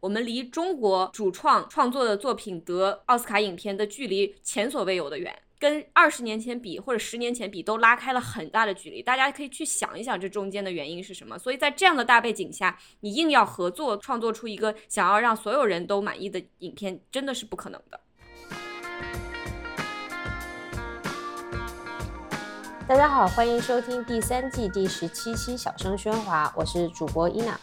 [0.00, 5.38] 我们离中国主创创作的作品得奥斯卡影片的距离前所未有的远。
[5.58, 9.02] 跟二十年前比，或者十年前比，都拉开了很大的距离。
[9.02, 11.38] 大家可以去想一想，这中间的原因是什么。
[11.38, 18.00] 所以在这样的大背景下，你硬要合作创作出一个想要让所有人都满意的影片，真的是不可能的。
[22.88, 27.52] 大家好，欢迎收听第三季第十七期《小声喧哗》，我是主播伊娜。《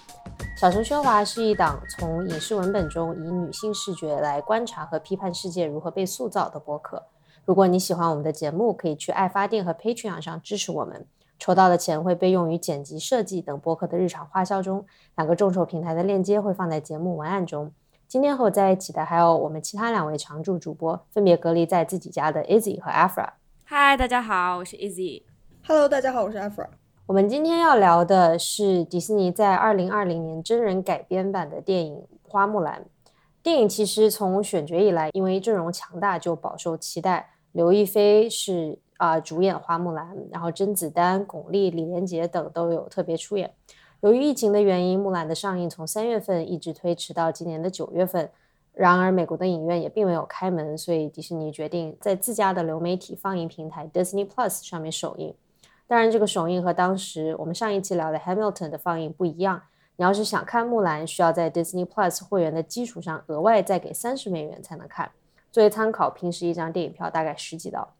[0.58, 7.06] 小声喧哗》是一档从影视文本中以女性视觉来观察和批判世界如何被塑造的播客。
[7.46, 11.06] 如果你喜欢我们的节目，可以去爱发电和 Patreon 上支持我们，
[11.38, 14.84] 筹到的钱会被用于剪辑、设计等播客的日常花销中。
[15.16, 17.72] 两个众筹平台的链接会放在节目文案中。
[18.08, 23.34] 今天和我在一起的还有我们其他两位常驻主播，分别隔离在自己家的 Izzy 和 Afra。
[23.64, 25.22] 嗨，大家好，我是 Izzy。
[25.68, 26.66] Hello，大家好，我是 Afra。
[27.08, 32.82] 我们今天要聊的是迪士尼在2020年真人改编版的电影《花木兰》。
[33.42, 37.30] 电影其实从选角以来，因为阵容强大就饱受期待。
[37.54, 43.54] 刘亦菲是啊主演花木兰，然后甄子丹、巩俐、李连杰等都有特别出演。
[44.02, 48.30] 由于疫情的原因，木兰的上映从三月份一直推迟到今年的九月份。
[48.74, 55.34] 然而，美国的影院也并没有开门，所以迪士尼决定在自家的流媒体放映平台 Disney Plus 上面首映。
[55.88, 59.62] 当然，这个首映和当时我们上一期聊的 Hamilton 的放映不一样。
[59.96, 65.10] 你要是想看木兰，需要在 Disney Plus 会员的基础上额外再给三十美元才能看。
[65.50, 67.94] 作为参考，平时一张电影票大概十几刀。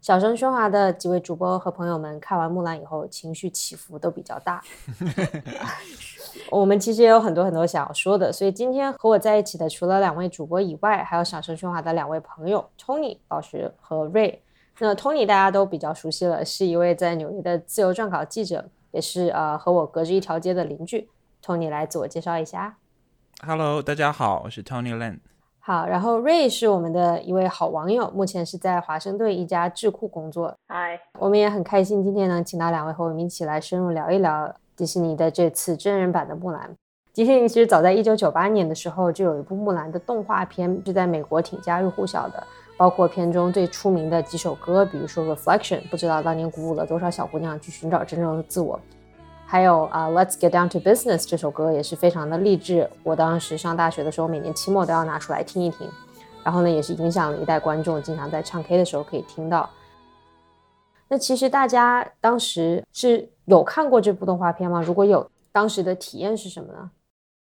[0.00, 4.62] 小声喧哗的几位主播和朋友们看完《木兰》以后，情绪起伏都比较大。
[6.50, 14.38] 我们其实也有很多很多想要说的，所以今天和我在一起的，除了两位主播以外，还有小声喧哗的两位朋友 Tony 老师和 Ray。
[14.80, 21.08] 那 Tony 大家都比较熟悉了，是一位在纽约的自由撰稿记者，也是呃和我隔着一条街的邻居。
[21.44, 22.76] Tony 来自我介绍一下。
[23.44, 25.18] Hello，大家好，我是 Tony Lin。
[25.58, 30.54] 好，然后 Ray 是我们的一位好网友，目前是在华盛顿一家智库工作。
[30.68, 36.70] 嗨，我们也很开心今天能请到两位和我们一起来深入聊一聊迪士尼的这次真人版的木兰。
[37.12, 42.46] 迪士尼其实早在一九九八年的时候就有一部木兰的动画片，是在美国挺家喻户晓的，
[42.78, 48.80] 包括片中最出名的几首歌，比如说 Reflection，不知道当年鼓舞了多少小姑娘去寻找真正的自我。
[49.44, 52.88] 还有啊，Let's get down to business 这首歌也是非常的励志。
[53.02, 55.90] 我当时上大学的时候，每年期末都要拿出来听一听。
[56.44, 59.68] 然后呢，也是影响了一代观众，经常在唱 K 的时候可以听到。
[61.08, 64.80] 那其实大家当时是有看过这部动画片吗？
[64.80, 66.90] 如果有，当时的体验是什么呢？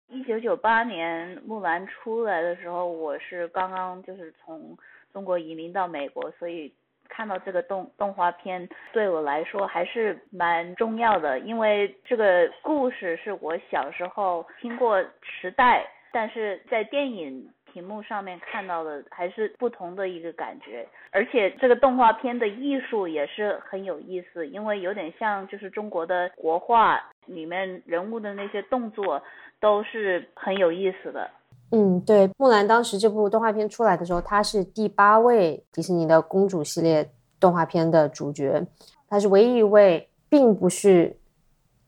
[0.07, 4.77] 一九九八年木兰出来的时候，我是刚刚就是从
[5.15, 6.73] 中国移民到美国，所以。
[7.07, 20.85] 看到这个动动画片对我来说还是蛮重要的，因为这个故事是我小时候听过时代，但是在电影屏幕上面看到的还是不同的一个感觉。
[21.11, 29.21] 而且这个动画片的艺术也是很有意思，因为有点像就是中国的国画里面人物的那些动作
[29.59, 31.29] 都是很有意思的。
[31.77, 38.65] 嗯，对，木兰当时这部动画片出来的时候，她是第八位迪士尼的公主系列动画片的主角，
[39.09, 41.17] 她是唯一一位并不是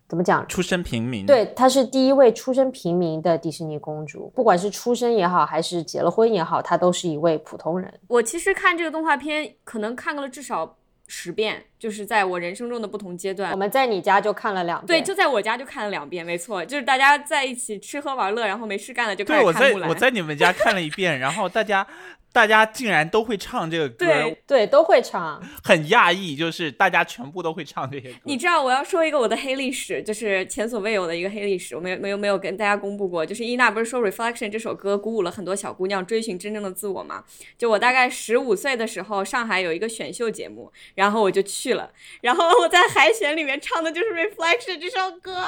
[0.09, 7.93] 怎么讲出身平民，对，她是第一位出身平民的迪士尼公主，不管是出生也好，还是结了婚也好，她都是一位普通人。
[8.09, 10.76] 我其实看这个动画片，可能看了至少。
[11.07, 13.51] 十遍，就是在我人生中的不同阶段。
[13.51, 19.89] 我们在你家就看了两遍，对，就在我家就看了两遍，没错，就是大家在一起吃喝玩乐，然后没事干了就开始看木兰。
[19.89, 21.87] 我在我在你们家看了一遍，然后大家。
[22.31, 28.19] 大家竟然都会唱这个歌，对对，都会唱，很讶异，就是大家全部都会唱这些歌。
[28.25, 33.25] 你知道我要说一个我的黑历史，就是前所未有的一个黑历史，我没有没有没有跟大家公布过。
[33.25, 37.23] 就是伊娜不是说《Reflection》这首歌鼓舞了很多小姑娘追寻真正的自我吗？
[37.57, 45.47] 就我大概十五岁的时候，上海有一个选秀节目，然后我就去了，然后我在海选里面唱的就是《Reflection》这首歌。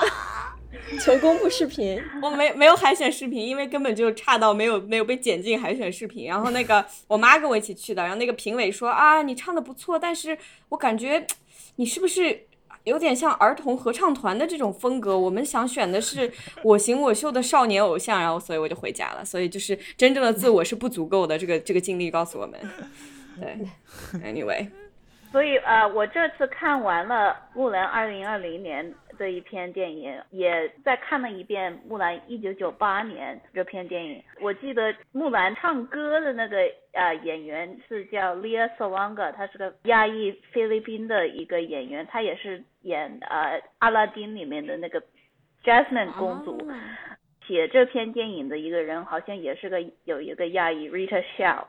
[1.01, 6.27] 求公布视频，我没没有海选视频，因为根本就差到没有没有被剪进海选视频。
[6.27, 10.37] 然后那个 我妈跟我一起去的，然后那个评委说啊，你唱的不错，但是
[10.69, 11.25] 我感觉
[11.77, 12.45] 你是不是
[12.83, 15.17] 有点像儿童合唱团的这种风格？
[15.17, 16.31] 我们想选的是
[16.63, 19.25] 我行我秀的少年偶像，然后所以我就回家了。
[19.25, 22.59] 所以就是真正的自我是不足够的，这个这个经历告诉我们。
[23.39, 23.57] 对，
[24.21, 24.67] Anyway，
[25.31, 28.93] 所以呃，我这次看完了《木兰》二零二零年。
[29.19, 36.57] 这一篇电影也再看了一遍《木兰》一九九八年这篇电影，我记得木兰唱歌的那个
[36.93, 45.03] 呃演员是叫 Lia Salonga，他是个亚裔菲律宾的一个演员，他也是演呃阿拉丁里面的那个
[45.65, 46.57] Jasmine 公主。
[47.45, 51.65] 写这篇电影的一个人好像也是个有一个亚裔 Rita Shaw，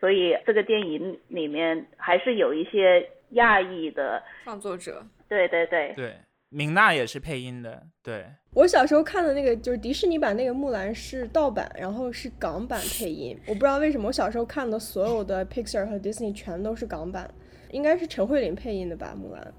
[0.00, 6.14] 所以这个电影里面还是有一些亚裔的，创作者，对对对，对，
[6.50, 13.38] 明娜也是配音的，对，我小时候看的那个就是迪士尼版那个木兰是盗版，然后是港版配音。
[13.46, 17.32] 我不知道为什么我小时候看的所有的 Pixar 和 Disney 全都是港版，
[17.70, 19.16] 应该是陈慧琳配音的吧？
[19.16, 19.54] 木兰，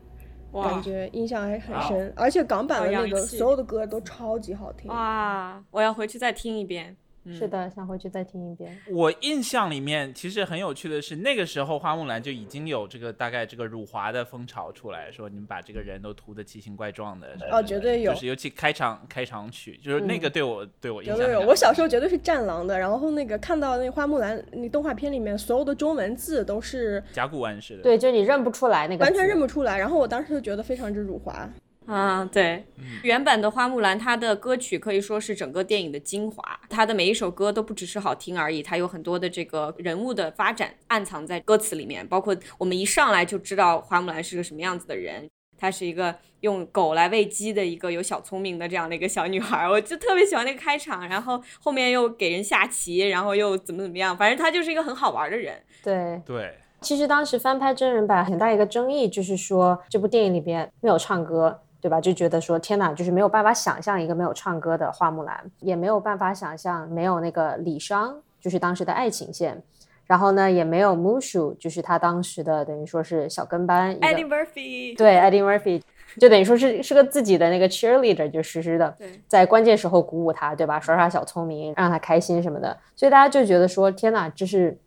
[0.63, 4.91] 感觉印象还很深，而且港版的那个所有的歌都超级好听。
[4.91, 6.97] 哇，我要回去再听一遍。
[7.23, 8.75] 嗯是的，想回去再听一遍。
[8.89, 17.37] 我印象里面其实很有趣的是，那个时候花木兰就已经有这个大概这个辱华的风潮出来，说你们把这个人都涂得奇形怪状的。
[17.51, 27.83] 哦绝对有就是尤其开场开场曲，就是那个对我、对我印有有有，我小时候绝对是战狼的，然后那个看到那花木兰那动画片里面所有的中文字都是甲骨文似的。
[27.83, 31.47] 对，就你认不出来那个完全认不出来，然后我当时就觉得非常之辱华。
[31.91, 36.59] 啊，对，嗯原版的花木兰，它的歌曲可以说是整个电影的精华。
[36.69, 45.27] 它的每一首歌都不只是好听而已，它有很多的这个人物的发展暗藏在歌词里面，包括我们一上来就知道花木兰是个什么样子的人。
[45.57, 55.61] 她是一个用狗来喂鸡的一个有小聪明的这样的一个小女孩，我就特别喜欢那个开场，然后后面又给人下棋，然后又怎么怎么样，反正她就是一个很好玩的人。
[55.83, 56.19] 对。
[56.25, 61.99] 对，其实当时翻拍真人版很大一个争议就是说这部电影里边没有唱歌，对吧？
[61.99, 69.61] 就觉得说天哪，就是没有办法想象一个没有唱歌的花木兰，也没有办法想象没有那个李商，就是当时的爱情线。
[70.05, 75.81] 然后呢，也没有 Mushu，就是他当时的等于说是小跟班 Eddie Murphy，对，Eddie Murphy
[76.19, 78.93] 就等于说是是个自己的那个 cheerleader，就实时的
[79.29, 80.77] 在关键时候鼓舞他，对吧？
[80.81, 82.77] 耍耍小聪明，让他开心什么的。
[82.93, 84.77] 所以大家就觉得说，天哪，这是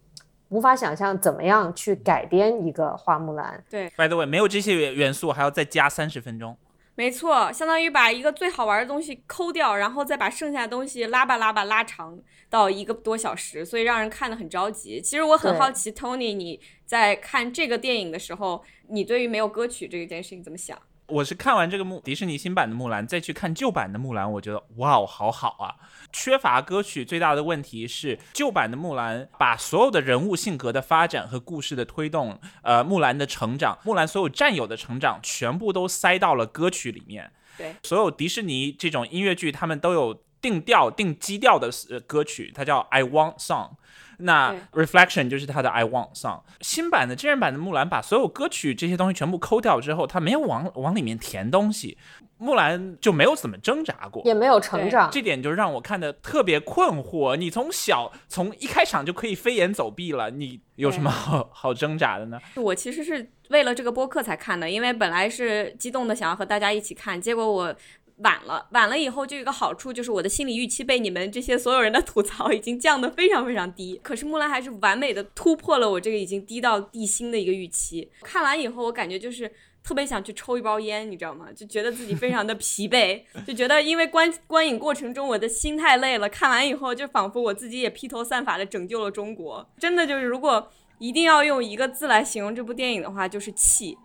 [0.50, 3.64] 无法想象怎么样去改编一个花木兰。
[3.70, 6.54] 对 By the way，没有这些元元素还要再加三十分钟。
[6.96, 12.16] 没错，相当于把一个最好玩的东西抠掉，然后再把剩下的东西拉吧拉吧拉长
[12.48, 15.00] 到一个多小时，所以让人看得很着急。
[15.00, 20.80] 其实我很好奇，Tony，你在看这个电影的时候，你对于没有歌曲这件事情怎么想？
[21.06, 25.76] 我是看完这个木迪士尼新版的木兰，再去看旧版的木兰，我觉得哇哦，好好啊！
[26.12, 37.30] 缺乏歌曲最大的问题是，旧版的木兰把所有的人物性格的发展和故事的推动，呃，木兰的成长，木兰所有战友的成长，全部都塞到了歌曲里面。
[37.58, 43.72] 对，所有迪士尼这种音乐剧，他们都有定调、定基调的呃歌曲，它叫 I Want Song。
[44.18, 46.42] 那 Reflection 就是他的 I Want Song。
[46.60, 51.98] 新版的真人版的木兰把所有歌曲这些东西全部抠掉之后，他没有往往里面填东西，
[52.38, 54.22] 木兰就没有怎么挣扎过。
[54.24, 57.36] 也没有成长，这点就让我看的特别困惑。
[57.36, 62.38] 你从小从一开场就可以飞檐走壁了，你有什么好好挣扎的呢？
[62.56, 67.74] 我其实是为了这个播客才看的，因为本来是激动的想要和大家一起看，结果我
[68.18, 74.00] 晚了，晚了以后就有一个好处，就是我的心理预期被你们这些所有人的吐槽已经降得非常非常低。
[74.02, 78.10] 可是木兰还是完美的突破了我这个已经低到地心的一个预期。
[78.22, 79.50] 看完以后，我感觉就是。
[79.86, 81.48] 特别想去抽一包烟，你知道吗？
[81.54, 89.68] 就觉得自己非常的疲惫， 就觉得因为观观影过程中我的心太累了，看完以后就仿佛我自己也披头散发的拯救了中国。
[89.78, 93.98] 真的就是，如果一定要用一个字来形容这部电影的话，就是气，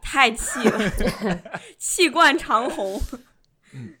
[0.00, 0.80] 太气了，
[1.76, 2.98] 气贯长虹。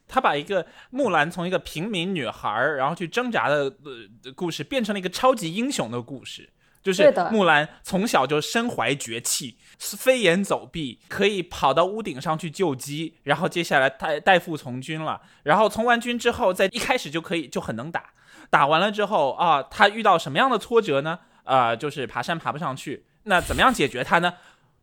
[0.08, 6.50] 他把一个木兰从一个平民女孩儿，然后去挣扎的呃故事，变成了一个超级英雄的故事。
[6.82, 18.10] 就是木兰从小就身怀绝技，飞檐走壁，可以跑到屋顶上去救鸡，然后接下来代代父从军了，然后从完军之后，在一开始就可以就很能打，
[18.50, 21.18] 打完了之后啊，他遇到什么样的挫折呢？
[21.42, 24.34] 啊、就是爬山爬不上去，那怎么样解决它呢？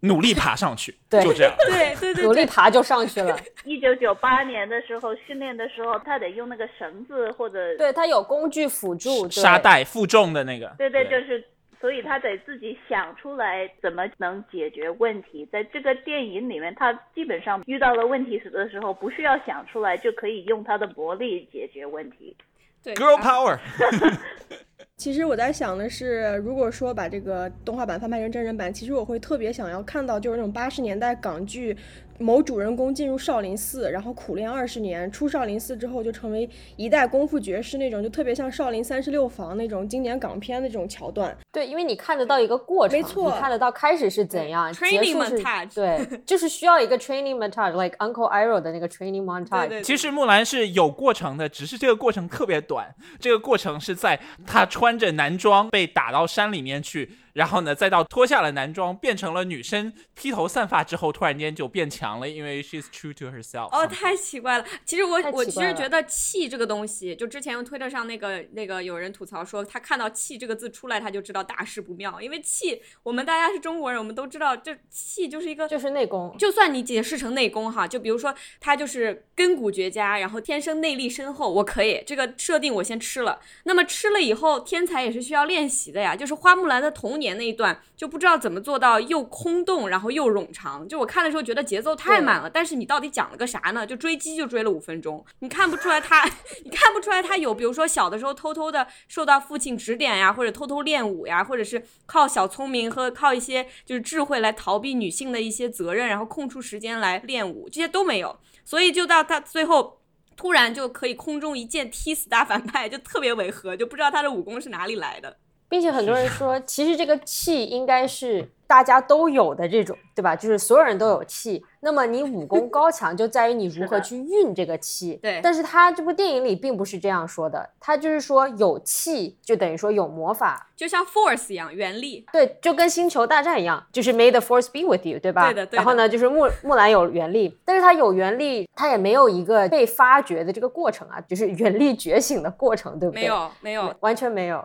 [0.03, 1.53] 努力爬上去， 对就这样。
[1.67, 3.37] 对对对对，努力爬就上去了。
[3.65, 11.43] 一九九八年的时候训练的时候，他得用那个绳子或者对，他有工具辅助，沙袋负重的那个，对对，就是，
[11.79, 15.47] 所以他得自己想出来怎么能解决问题。
[15.51, 22.35] 在这个电影里面，他基本上遇到了问题的时候，不需要想出来，就可以用他的魔力解决问题。
[22.83, 23.57] 对 girl power。
[24.97, 31.75] 其实我在想的是，如果说把这个动画版翻拍成真人版，其实我会特别想要看到，就是那种八十年代港剧，
[32.19, 41.35] 某主人公进入少林寺，然后苦练二十年，出少林寺之后就成为一代功夫绝世那种，就特别像《少林三十六房》那种经典港片的这种桥段。
[41.51, 49.67] 对，因为你看得到一个过程，没错你看得到开始是怎样，结 Training 束是 montage 对， 就是需要一个 training montage，like Uncle Iroh 的那个 training montage。
[49.67, 52.93] 对对其实木兰是有过程的，只是这个过程特别短。
[53.19, 63.69] 这个过程是在她穿着男装被打到山里面去，然后呢，再到脱下了男装，变成了女生，披头散发之后，突然间就变强了，因为 she's true to herself。
[63.71, 64.65] 哦，太奇怪了。
[64.85, 83.39] 其实我我其实觉得气这个东西，就之前用推特上那个那个有人吐槽说，他看到气这个字出来，他就知道大事不妙，因为气，我们大家是中国人，我们都知道，这气就是一个就是内功，就算你解释成内功哈，就比如说他就是根骨绝佳，然后天生内力深厚，我可以这个设定我先吃了。
[83.63, 86.15] 那么吃了以后，天才也是需要练习的呀。
[86.15, 90.87] 就是花木兰的童年那一段，就不知道怎么做到又空洞，然后又冗长。
[90.87, 93.87] 就我看的时候觉得节奏太满了，但是你到底讲了个啥呢？
[93.87, 96.23] 就追击就追了五分钟，你看不出来他，
[96.63, 108.37] 你看不出来他有，比如说小的时候偷偷的受到父亲指点呀，或者偷偷练武呀，或者是靠小聪明和靠一些就是智慧来逃避女性的一些责任，然后空出时间来练武，这些都没有。
[108.63, 109.99] 所以就到他最后。
[110.35, 115.37] 突然就可以空中一剑踢死大反派，就特别违和，就不知道他的武功是哪里来的。
[115.73, 120.35] 并且很多人说，其实这个气应该是大家都有的这种，对吧？
[120.35, 121.65] 就是所有人都有气。
[121.79, 125.19] 那么你武功高强，就在于你如何 去运这个气。
[125.19, 132.23] 对但是他这部电影里并不是这样说的，他就是说有气就等于说有魔法，就像 Force 一样，原力。
[132.31, 135.45] 对，就跟星球大战一样，就是 May the Force be with you，对吧？
[135.45, 143.23] 对的对的然后呢，就是木木兰有原力，但是她有原力，她也没有一个被发掘的这个过程啊，就是原力觉醒的过程，对不对？
[143.23, 143.95] 没，有，没有。
[144.01, 144.63] 完全没有。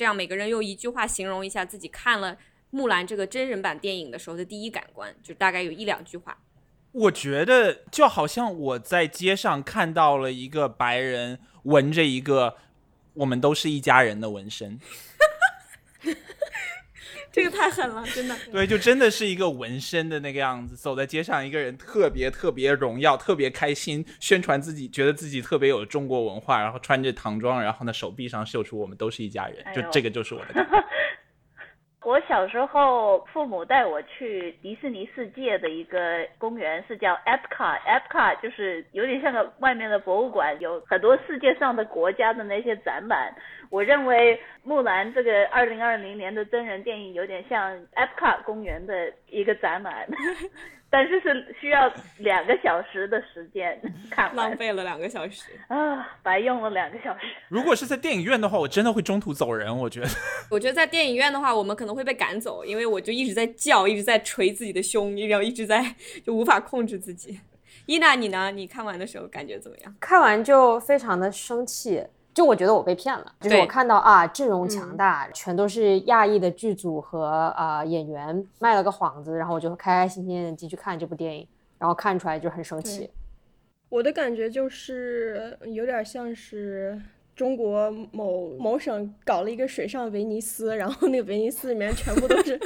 [0.00, 2.32] 这样每个人用一句话形容一下自己看了
[2.70, 6.38] 《木兰》这个真人版电影的时候的第一感官，就大概有一两句话。
[6.92, 12.56] 我觉得就好像我在街上看到了一个白人纹着一个
[13.12, 14.80] “我们都是一家人”的纹身，
[17.32, 18.36] 这个太狠了，真的。
[18.50, 30.84] 对，就真的是一个纹身的那个样子，走在街上，一个人特别特别荣耀，特别开心，宣传自己，觉得自己特别有中国文化，然后穿着唐装，然后呢手臂上绣出“我们都是一家人”，就这个就是我的感觉。
[32.02, 43.34] 我小时候，父母带我去迪士尼世界的一个公园，是叫 Epcot，Epcot 就是有点像个外面的博物馆，有很多世界上的国家的那些展览。
[43.68, 50.08] 我认为《木兰》这个二零二零年的真人电影有点像 Epcot 公园的一个展览，
[50.90, 53.80] 但是是需要两个小时的时间
[54.10, 55.52] 看完浪费了两个小时。
[55.68, 57.20] 啊，白用了两个小时。
[57.48, 59.74] 如果是在电影院的话，我真的会中途走人。
[59.74, 60.08] 我觉得，
[60.50, 65.94] 我觉得在电影院的话，我们可能会被赶走，因为我就一直在叫，一直在捶自己的胸，然后一直在
[66.24, 67.38] 就无法控制自己。
[67.86, 68.50] 伊娜，你呢？
[68.50, 69.94] 你看完的时候感觉怎么样？
[70.00, 81.46] 看完就非常的生气，就我觉得我被骗了，就是我看到啊阵容强大，全都是亚裔的剧组和啊、演员卖了个幌子，然后我就开开心心的进去看这部电影，
[81.78, 83.10] 然后看出来就很生气。
[83.88, 86.96] 我的感觉就是有点像是
[87.40, 92.60] 中国某某省搞了一个水上威尼斯，然后那个威尼斯里面全部都是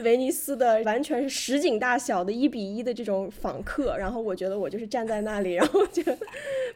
[0.00, 6.02] 威尼斯的，完全是实景大小的一比一的这种访客，然后我觉得我就是站在那里， 然后就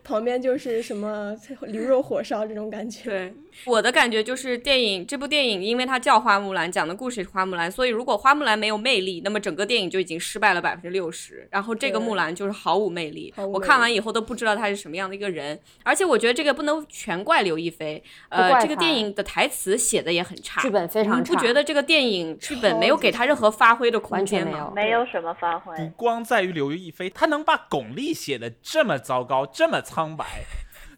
[0.05, 3.11] 旁边就是什么驴肉火烧这种感觉。
[3.11, 3.35] 对，
[3.67, 11.49] 我的感觉就是电影这部电影，因为它叫花木兰，讲的故事是花木兰，所以如果花木兰没有魅力，那么整个电影就已经失败了百分之六十。
[11.51, 15.59] 然后这个木兰就是毫无魅力，毫无魅力我看完以后都不知道她是什么样的一个人。
[15.83, 24.53] 而且我觉得这个不能全怪刘亦菲，呃，这个电影的台词写的也很差，剧本非常你不觉得这个电影剧本没有给他任何发挥的空间吗？
[24.53, 25.77] 完全没有没有什么发挥。
[25.77, 30.25] 不光在于刘亦菲，她能把巩俐写的这么糟糕，这么苍白，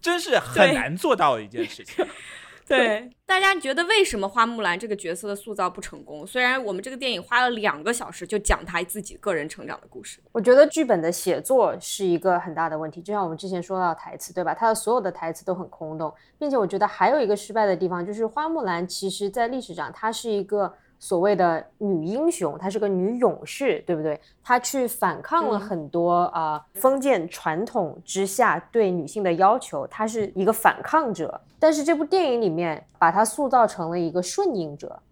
[0.01, 2.05] 真是很难做到的一件事情。
[2.77, 6.27] 对，大家觉得为什么花木兰这个角色的塑造不成功？
[6.27, 14.55] 虽然我们这个电影花了两个小时就讲她自己个人成长的故事，我觉得剧本的写作是一个很大的问题，就像我们之前说到台词，对吧？
[14.55, 24.21] 它的所有的台词都很空洞，并且我觉得还有一个失败的地方，就是花木兰其实在历史上她是一个所谓的女英雄，她是个女勇士，对不对？
[24.41, 31.41] 她去反抗了嗯很多啊、封建传统之下对女性的要求，她是一个反抗者。
[31.59, 35.03] 但是这部电影里面把她塑造成了一个顺应者，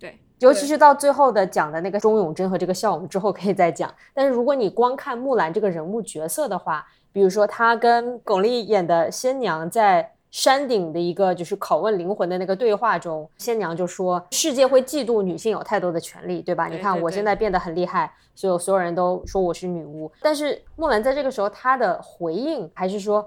[0.00, 3.94] 对，对尤其是到最后的讲的那个钟永贞和这个笑，我们之后可以再讲。
[4.12, 16.66] 但是如果你光看木兰这个人物角色的话，比如说她跟巩俐演的仙娘在山顶的一个就是拷问灵魂的那个对话中，仙娘就说世界会嫉妒女性有太多的权利，对吧？
[16.66, 23.24] 你看我现在变得很厉害，所有所有人都说我是女巫，但是木兰在这个时候她的回应还是说，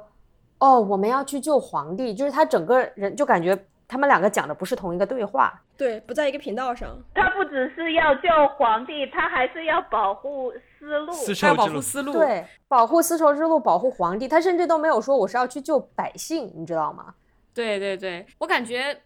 [0.60, 5.62] 哦，我们要去救皇帝，就是她整个人就感觉他们两个讲的不是同一个对话。
[5.78, 6.98] 对，不在一个频道上。
[7.14, 11.14] 他不只是要救皇帝，他还是要保护丝路。
[11.14, 17.14] 丝她要保绸之路，护丝路，对，保护丝绸之路，保护皇帝，他甚至都没有说我是要去救百姓，你知道吗？
[17.54, 19.02] 对对对，我感觉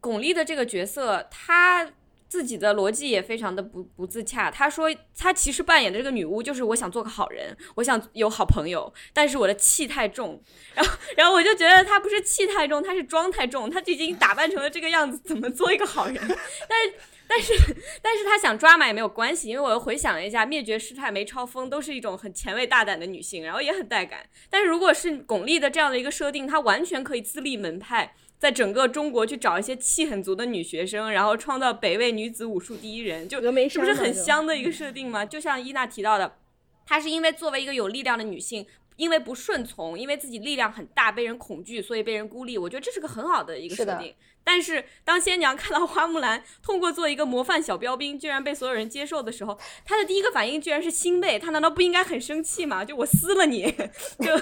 [0.00, 1.86] 巩俐的这个角色，她
[2.32, 4.50] 自己的逻辑也非常的不不自洽。
[4.50, 10.42] 他说他其实扮演的这个女巫就是我想做个好人，我想有好朋友，但是我的气太重。
[10.74, 16.16] 然后然后我就觉得他不是气太重，他是妆太重，他就已经打扮成了这个样子，怎么做一个好人？
[16.26, 16.94] 但是。
[17.28, 17.54] 但是，
[18.02, 24.20] 但是他想抓马也没有关系，因为我又回想了一下，灭绝师太、梅超风都是一种很前卫大胆的女性，然后也很带感。
[24.50, 35.24] 但是如果是巩俐的这样的一个设定，她完全可以自立门派，在整个中国去找一些气很足的女学生，然后创造北魏女子武术第一人，就是不是很香的一个设定吗？
[35.24, 36.38] 就像伊娜提到的，
[36.84, 38.66] 她是因为作为一个有力量的女性。
[38.96, 42.58] 因为不顺从，因为自己力量很大，被人恐惧，所以被人孤立。
[42.58, 44.14] 我觉得这是个很好的一个设定。
[44.44, 51.38] 但是当仙娘看到花木兰通过做一个模范小标兵，居然被所有人接受的时候，她的第一个反应居然是欣慰。
[51.38, 52.84] 她难道不应该很生气吗？
[52.84, 53.72] 就我撕了你，
[54.18, 54.38] 就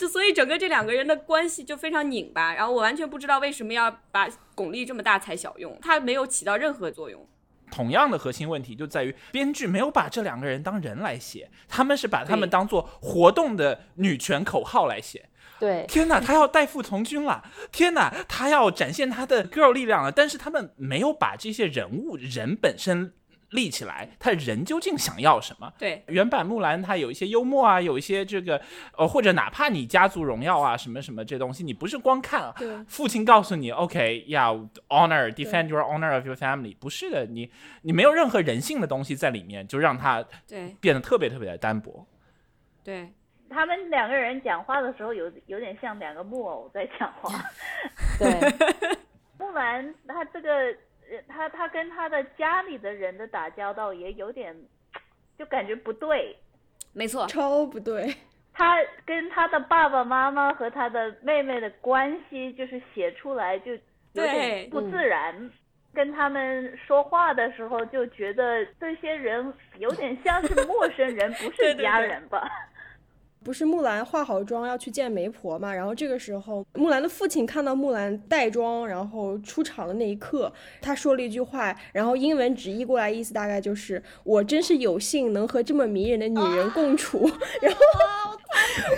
[0.00, 2.54] 就所以整个这两个人的关系就非常拧巴。
[2.54, 7.26] 然后我完全不知道为什么要把巩俐这么大材小用，她没有起到任何作用。
[7.70, 15.28] 同样的核心问题就在于编剧没有把这两个人当人来写，他们是把他们当做活动的女权口号来写。
[15.58, 17.42] 对，天哪，他要代父从军了！
[17.72, 20.12] 天哪，他要展现他的 girl 力量了！
[20.12, 23.14] 但是他们没有把这些人物人本身
[23.50, 25.72] 立起来，他人究竟想要什么？
[25.78, 28.60] 对，原版木兰他有一些幽默啊，有一些这个
[28.98, 32.54] 呃，或者哪怕你家族荣耀啊，什么什么这东西，你不是光看啊，
[32.88, 34.56] 父亲告诉你，OK，要
[34.88, 37.50] honor defend your honor of your family，不是的，你
[37.82, 42.06] 你没有任何人性的东西在里面，就让他对，变得特别特别的单薄。
[42.82, 43.12] 对，
[43.48, 47.30] 他们两个人讲话的时候有有点像两个木偶在讲话。
[48.18, 48.28] 对，
[49.38, 50.50] 木兰她这个，
[51.10, 54.54] 呃她她跟她的家里的人的打交道也有点，
[55.38, 56.36] 就感觉不对。
[56.92, 58.14] 没错，超不对。
[58.52, 63.72] 她跟她的爸爸妈妈和她的妹妹的关系，就是写出来就
[64.12, 65.50] 有点不自然。
[65.94, 72.46] 跟他们说话的时候，就觉得这些人有点像是陌生人，不是 对对对家人吧？
[73.46, 75.72] 不是木兰化好妆要去见媒婆嘛？
[75.72, 87.30] 然后这个时候，木兰的父亲看到木兰带妆然后出场的那一刻，他说了一句话，然后英文直译过来意思大概就是“我真是有幸能和这么迷人的女人共处”
[87.62, 87.80] 然后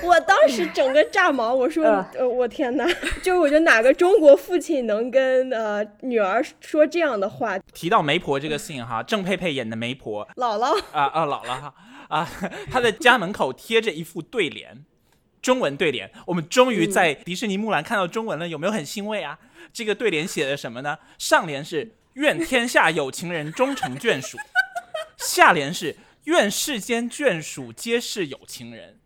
[0.03, 2.87] 我当时整个炸毛，我说呃呃，我天哪！
[3.23, 7.59] 就是我觉得哪个中国父亲能跟呃女儿说这样的话？
[7.75, 11.75] 提到媒婆这个 scene 哈，郑佩佩演的媒婆姥姥，啊啊姥姥哈
[12.09, 12.27] 啊，
[12.71, 14.85] 她的家门口贴着一副对联，
[15.43, 16.09] 中文对联。
[16.27, 19.39] 我们终于在迪士尼木兰看到中文了，有没有很欣慰啊？
[19.73, 20.97] 这个对联写的什么呢？
[21.19, 24.39] 上联是“愿天下有情人终成眷属”，
[25.19, 28.99] 下联是“愿世间眷属皆是有情人”。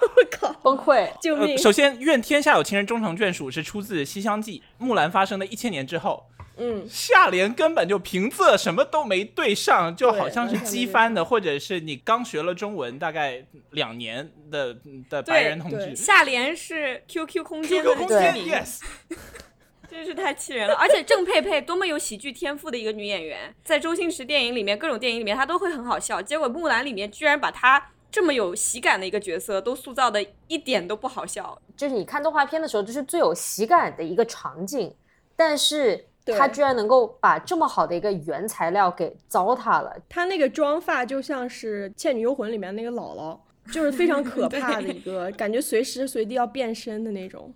[0.00, 1.04] 我靠崩溃。
[1.04, 1.58] 呃，救命！
[1.58, 6.24] 首先，“愿天下有情人终成眷属”是出自《西厢记》，木兰发生的一千年之后。
[6.58, 14.76] 嗯，下联根本就平仄什么都没对上，就好像是机翻的，或者是你刚学了中文大概两年的
[15.08, 15.96] 的白人同对志。
[15.96, 18.80] 下联是 QQ 空间的 QQ 空间，yes，
[19.88, 20.74] 真是太气人了！
[20.74, 26.20] 而且郑佩佩多么有喜剧天赋的一个女演员，在周星驰电影里面，各种电影里面她都会很好笑。
[26.20, 31.56] 结果木兰里面居然把她这么有喜感的一个角色都塑造的一点都不好笑。
[31.76, 34.94] 就是你看动画片的时候，这是最有喜感的一个场景，
[35.36, 39.96] 但是对他居然能够把这么好的一个原材料给糟蹋了。
[40.08, 43.38] 他那个妆发就像是《倩女幽魂》里面那个姥姥，
[43.72, 47.52] 就是非常可 怕的一个感觉，随时随地要变身的那种。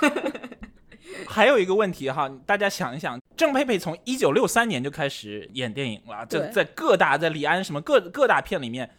[1.26, 8.90] 还有一个问题哈，大家想一想，郑佩佩从一九六三年就开始演电影了，就在各大在李安什么各各大片里面，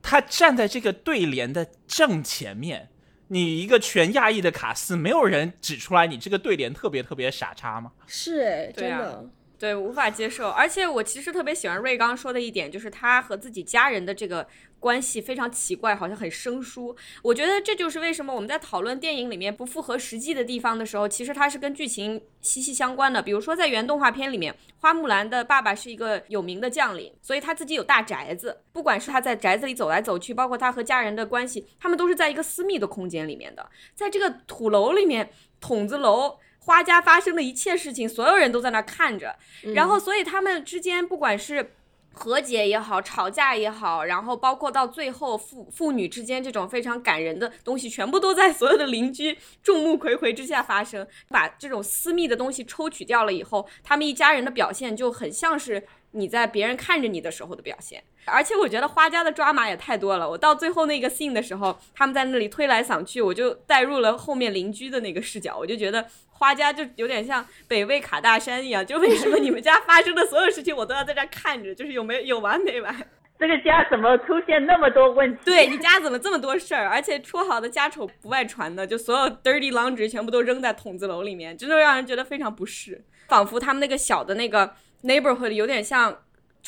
[0.00, 2.88] 她站在这个对联的正前面。
[3.28, 7.92] 你一个全亚裔的卡斯，没有人指出来你这个对联特别特别傻叉吗？
[8.06, 9.24] 是哎，真的。
[9.58, 10.48] 对，无法接受。
[10.48, 14.46] 而且我其实特别喜欢瑞刚说的一点，就是他和自己家人的这个
[14.78, 16.94] 关系非常奇怪，好像很生疏。
[17.22, 23.20] 我觉得这就是为什么我们在讨论电影里面不符合实际的地方的时候，其实它是跟剧情息息相关的。
[23.20, 28.60] 比如说在原动画片里面，花木兰的爸爸是一个有名的将领，所以他自己有大宅子。
[28.72, 33.68] 不管是他在宅子里走来走去，包括他和家人的关系，他们都是在一个私密的空间里面的。
[33.96, 36.38] 在这个土楼里面，筒子楼。
[36.68, 39.34] 花家发生的一切事情，所有人都在那儿看着，
[39.74, 41.72] 然后所以他们之间不管是
[42.12, 51.06] 和解也好，吵架也好，然后包括到最后父父女之间这种非常感人的东西，全部都在所有的邻居众目睽睽之下发生。
[51.30, 58.04] 把这种私密的东西抽取掉了以后，他们一家人的表现就很像是你在别人看着你的时候的表现。
[58.24, 66.06] 而且我觉得花家的抓马也太多了，我到最后那个 scene 的时候，他们在那里推来搡去，我就带入了后面邻居的那个视角，我就觉得
[66.38, 72.94] 花家就有点像北魏卡大山一样，就为什么你们家发生的所有事情我都要在这看着，就是有没有完没完？
[73.38, 75.42] 这个家怎么出现那么多问题？
[75.44, 76.88] 对你家怎么这么多事儿？
[76.88, 86.18] 而且说好的家丑不外传的，就所有 dirty laundry 全部都扔在筒子楼里面，真的让人觉得非常不适，仿佛他们那个小的那个 neighborhood 有点像。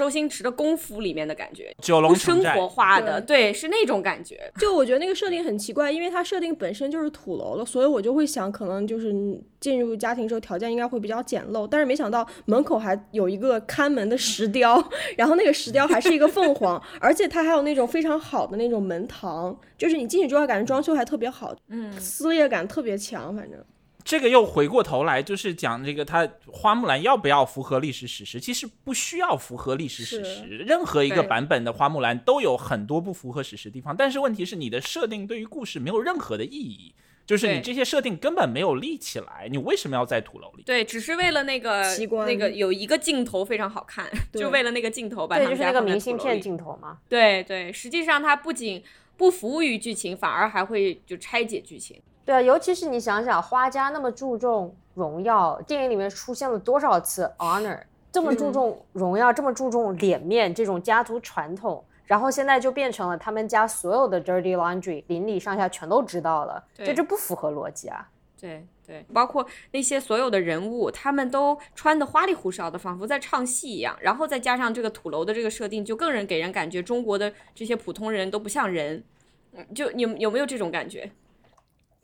[0.01, 4.51] 周星驰的功夫里面的感觉，九龙城寨生活化的，对，是那种感觉。
[4.59, 9.15] 就我觉得那个设定很奇怪，因为它设定本身就是土楼了，所以我就会想，可能就是
[9.61, 11.69] 进入家庭之后条件应该会比较简陋。
[11.71, 14.83] 但是没想到门口还有一个看门的石雕，
[15.19, 23.63] 然后那个石雕还是一个凤凰， 而且它还有那种非常好的那种门堂，就是你进去之后感觉装修还特别好，嗯，撕裂感特别强，反正。
[24.05, 28.41] 这个又回过头来，就是讲这个他花木兰要不要符合历史史实？
[28.41, 33.97] 其实不需要符合历史史实，任何一个版本的花木兰都有很多不符合史实的地方。
[33.97, 36.95] 但是问题是，你的设定对于故事没有任何的意义，
[37.27, 40.63] 就是你这些设定根本没有立起来，你为什么要在土楼里？
[40.65, 41.85] 对，只是为了那个
[42.27, 46.99] 那个有一个镜头非常好看，就为了那个镜头把对，他们就是那个明信片镜头嘛。
[47.09, 48.83] 对对，实际上它不仅
[49.17, 52.01] 不服务于剧情，反而还会就拆解剧情。
[52.25, 57.81] 对啊，尤其是你想想，花家那么注重荣耀，电影里面出现了多少次 honor，
[58.13, 68.09] 这么注重荣耀，这么注重脸面这种家族传统，然后现在就变成了他们家所有的 dirty laundry，邻里上下全都知道了，对就这不符合逻辑啊。
[68.41, 73.95] 对对，包括那些所有的人物，他们都穿的花里胡哨的，仿佛在唱戏一样。
[74.01, 79.05] 然后再加上这个土楼的这个设定，就更人给人感觉中国的这些普通人都不像人。
[79.53, 81.11] 嗯，就你有没有这种感觉？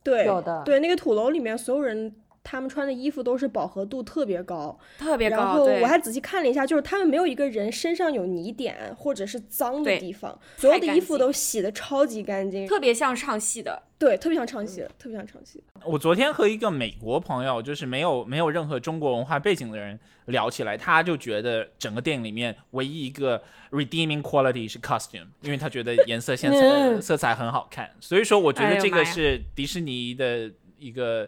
[0.06, 2.14] 对，有的对，那个土楼里面所有人，
[2.48, 13.82] 他们穿的衣服都是饱和度特别高，特别高，然后我还仔细看了一下，就是他们没有一个人身上有泥点或者是脏的地方，所有的衣服都洗的超级干净，特别像唱戏的。
[13.98, 15.60] 对，特别像唱戏，特别像唱戏。
[15.82, 31.26] 我昨天和一个美国朋友，就是没有没有任何中国文化背景的人聊起来，他就觉得整个电影里面唯一一个 redeeming quality 是 costume，因为他觉得颜色线 色色彩很好看，所以说我觉得这个是迪士尼的一个，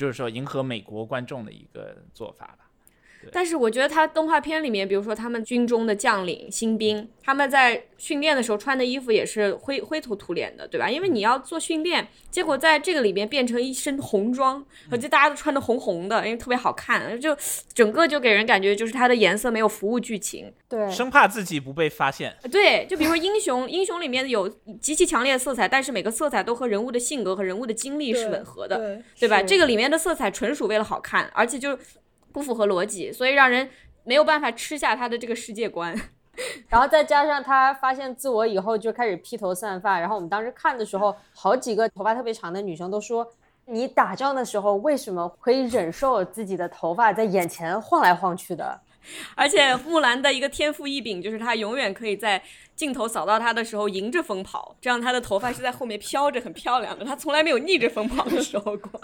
[0.00, 2.69] 就是说迎合美国观众的一个做法吧。
[3.32, 10.88] 但是我觉得他动画片里面，比如说他们军中的将领、新兵，他们在训练的时候穿的衣服也是灰灰头土脸的，对吧？
[10.90, 17.36] 因为你要做训练，结果在这个里面变成一身红装，而且大家都穿的红红的，因为特别好看，就
[17.74, 20.52] 整个就给人感觉就是它的颜色没有服务剧情。
[20.68, 24.48] 对，生怕自己不被发现，对，就比如说英雄，英雄里面有
[24.80, 28.76] 极其强烈的色彩，但是每个色彩都和人物的性格和人物的经历是吻合的。
[28.78, 29.42] 对对吧？
[29.42, 31.76] 这个里面的色彩纯属为了好看，而且就
[32.32, 33.68] 不符合逻辑，所以让人
[34.04, 35.94] 没有办法吃下他的这个世界观。
[36.68, 43.26] 然后再加上他发现自我以后就开始披头散发，然后我们当时看的时候，好几个头发特别长的女生都说。
[43.66, 48.80] 你打仗的时候为什么可以忍受自己的头发在眼前晃来晃去的？
[49.36, 52.42] 而且木兰的一个天赋异禀就是她永远可以在
[52.74, 57.04] 镜头扫到她的时候迎着风跑，这样她的头发是在后面飘着，很漂亮的。
[57.04, 59.00] 她从来没有逆着风跑的时候过。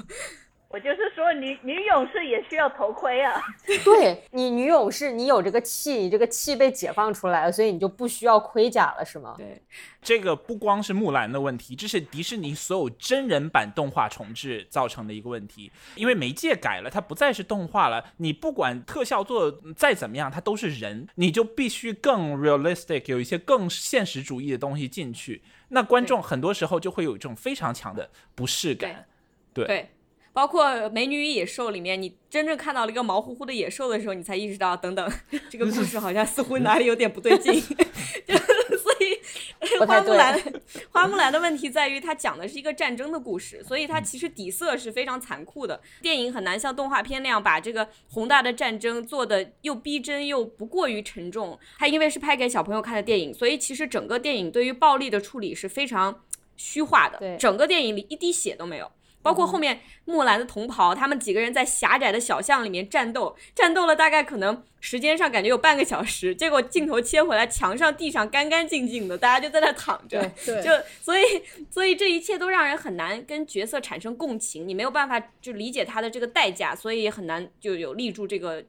[0.69, 3.41] 我就是说女女勇士也需要头盔啊。
[3.85, 9.35] 对你女勇士，你有这个气，你这个气被解放出来了，所以你就不需要盔甲了，是吗？
[9.39, 9.63] 对，
[10.03, 15.71] 这个不光是木兰的问题，这是迪士尼所有真人版动画重置造成的一个问题。
[15.95, 25.43] 因为媒介改了，它不再是动画了，你不管特效做得再怎么样，它都是人，你就必须更 realistic，有一些更现实主义的东西进去。
[25.69, 29.07] 那观众很多时候就会有一种非常强的不适感。
[29.53, 29.91] 对对，
[30.37, 35.11] 包括《美女与野兽》里面，你真正看到了一个毛乎乎的野兽的时候，你才意识到，等等，
[35.49, 37.55] 这个故事好像似乎哪里有点不对劲。
[38.29, 38.37] 就
[38.77, 40.43] 所以，花木兰，
[40.93, 45.81] 花木兰的问题在于，它讲的是一个战争的故事，所以它其实底色是非常残酷的。
[46.03, 51.59] 电影很难像动画片那样把这个宏大的战争做的又逼真又不过于沉重。
[51.79, 56.23] 它因为是拍给小朋友看的电影，所以其实整个电影对于暴力的处理是非常
[56.59, 58.93] 虚化的，整个电影里一滴血都没有。
[59.27, 70.71] 包括后面木兰的同袍，他们几个人在狭窄的小巷里面战斗，战斗了大概可能时间上感觉有半个小时，结果镜头切回来，墙上地上干干净净的，大家就在那躺着，就
[71.03, 71.23] 所以
[71.69, 78.65] 所以这一切都让人很难跟角色产生共情，你没有办法就理解他的这个代价，所以也很难就有立住这个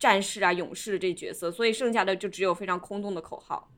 [0.00, 3.70] 战士啊、勇士这角色，所以剩下的就只有非常空洞的口号。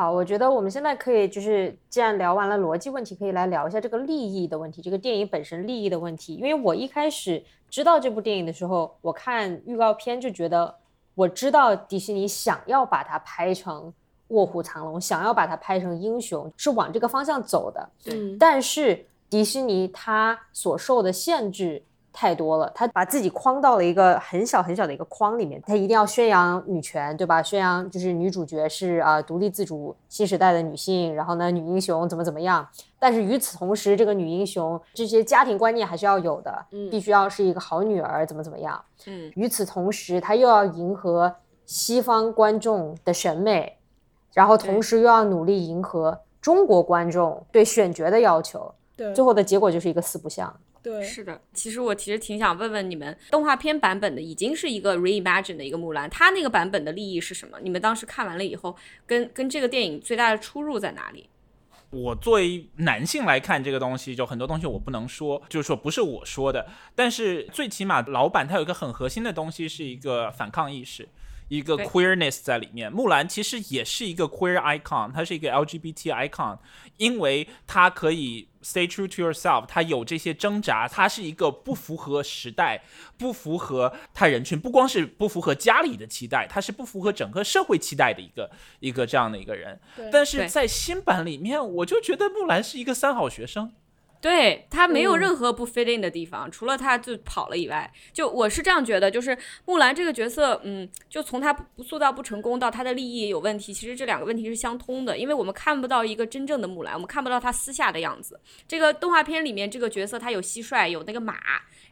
[0.00, 6.36] 好，我觉得我们现在可以就是，既然聊完了逻辑问题，可以来聊一下这个利益的问题，这个电影本身利益的问题。
[6.36, 10.74] 因为我一开始知道这部电影的时候，我看预告片就觉得
[11.14, 13.92] 我知道迪士尼想要把它拍成
[14.28, 17.86] 卧虎藏龙，想要把它拍成英雄，是往这个方向走的。
[18.06, 21.82] 嗯，但是迪士尼它所受的限制
[22.12, 27.42] 太多了，他把自己框到了一个很小很小的一个框里面，他一定要宣扬女权，对吧？
[27.42, 32.66] 宣扬就是女主角是啊、独立自主新时代的女性，然后呢女英雄怎么怎么样。
[32.98, 38.82] 但是与此同时，这个女英雄这些家庭观念还是要有的，嗯必须要是一个好女儿，怎么怎么样。
[39.06, 43.78] 嗯，与此同时，她又要迎合西方观众的审美，
[44.34, 50.52] 然后同时又要努力迎合中国观众对选角的要求，对最后的结果就是一个四不像。
[50.82, 57.58] 对，是的，其实我其实挺想问问你们，动画片版本的已经是一个 reimagine 的一个木兰，它那个版本的利益是什么？
[57.60, 58.74] 你们当时看完了以后，
[59.06, 61.28] 跟跟这个电影最大的出入在哪里？
[61.90, 71.08] 我作为男性来看这个东西，就很多东西我不能说，就是说不是我说的，但是最起码老板他有一个很核心的东西，是一个反抗意识，
[71.50, 72.90] 一个 queerness 在里面。
[72.90, 76.58] 木兰其实也是一个 queer icon，它是一个 LGBT icon，
[76.96, 82.82] 因为它可以 stay true to yourself，它有这些挣扎，它是一个不符合时代、
[83.18, 89.80] 不符合他人群，不光是不符合家里的期待，它是不符合整个社会期待的一个一个这样的一个人。
[90.12, 93.72] 但是在新版里面，我就觉得木兰是一个三好学生。
[94.20, 108.38] 对他没有嗯任何不 fit in 的地方，除了他就跑了以外，就我是这样觉得，就是木兰这个角色，嗯，就从他不塑造不成功到他的利益有问题，其实这两个问题是相通的，因为我们看不到一个真正的木兰，我们看不到他私下的样子。
[108.68, 111.38] 这个动画片里面这个角色，他有蟋蟀，有那个马，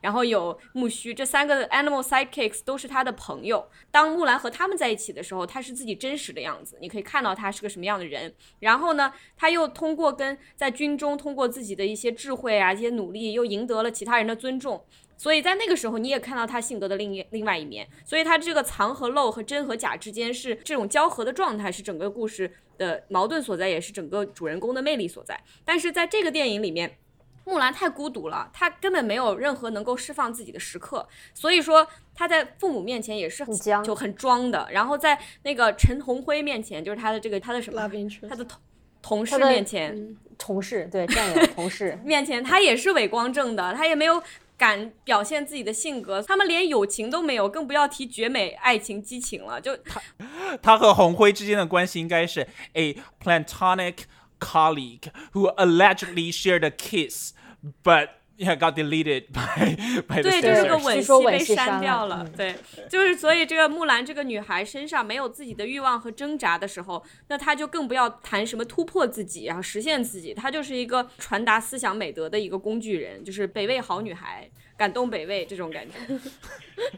[0.02, 3.66] 然后有木须，这三个 animal sidekicks 都是他的朋友。
[3.90, 8.34] 当木兰和他们在一起的时候，他是自己真实的样子，你可以看到他是个什么样的人。
[8.60, 14.84] 然后呢，他又通过跟在军中通过自己的一些智慧啊、这些努力，又赢得了其他人的尊重。
[15.16, 17.88] 所以在那个时候，你也看到他性格的另一另外一面。
[18.04, 25.40] 所以他这个藏和露和真和假之间是这种交合的状态，是整个故事的矛盾所在，也是整个主人公的魅力所在。
[25.64, 26.98] 但是在这个电影里面，
[27.44, 37.80] 木兰太孤独了，她根本没有任何能够释放自己的时刻，所以说她在父母面前也是很僵就很装的，然后在那个陈红辉面前，就是他的这个他的什么
[38.28, 38.60] 他的同
[39.02, 44.22] 同事 面前，嗯同事对战友同事面前，他也是伪光正的，他也没有
[44.56, 49.60] 敢表现自己的性格，他们连友情都没有，更不要提绝美爱情激情了。
[49.60, 49.76] 就
[50.62, 54.02] 他和红辉之间的关系应该是 a platonic
[54.38, 57.32] colleague who allegedly shared a kiss,
[57.82, 58.08] but
[58.38, 62.24] yeah got deleted by by the 对，就是个.吻据说戏被删掉了。
[62.24, 62.54] 嗯对，
[62.88, 75.94] 就是所以这个木兰这个女孩身上没有自己的欲望和挣扎的时候，那她就更不要谈什么突破自己，然后实现自己，她就是一个传达思想美德的一个工具人，就是北魏好女孩，感动北魏这种感觉。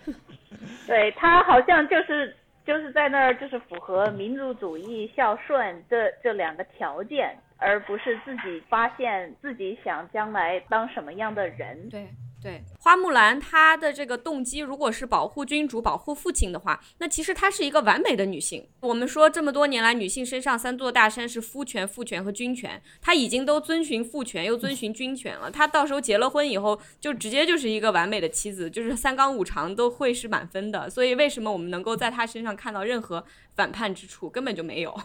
[0.86, 11.88] 对她好像就是就是在那儿就是符合民族主义、孝顺这这两个条件，而不是自己发现自己想将来当什么样的人。
[11.88, 12.08] 对
[12.42, 18.66] 对，花木兰她的这个动机，如果是保护君主、保护父亲的话，那其实她是一个完美的女性。
[18.80, 25.50] 我们说这么多年来，女性身上三座大山是夫权、父权和君权，她已经都遵循父权又遵循君权了。
[25.50, 30.88] 她到时候结了婚以后，就直接就是一个完美的妻子，就是三纲五常都会是满分的。
[30.88, 33.22] 所以为什么我们能够在她身上看到任何
[33.54, 34.98] 反叛之处，根本就没有。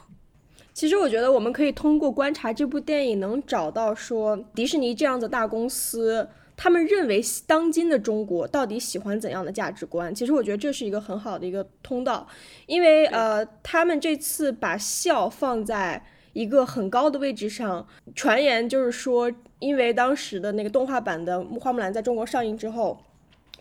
[0.75, 10.13] 其实我觉得我们可以通过观察这部电影，能找到说迪士尼这样的大公司，他们认为当今的中国到底喜欢怎样的价值观。
[10.13, 12.27] 其实我觉得这是一个很好的一个通道，
[12.65, 22.97] 因为呃，他们这次把笑放在一个很高的位置上，传言就是说，因为当时的那个动画版的《花木兰》在中国上映之后。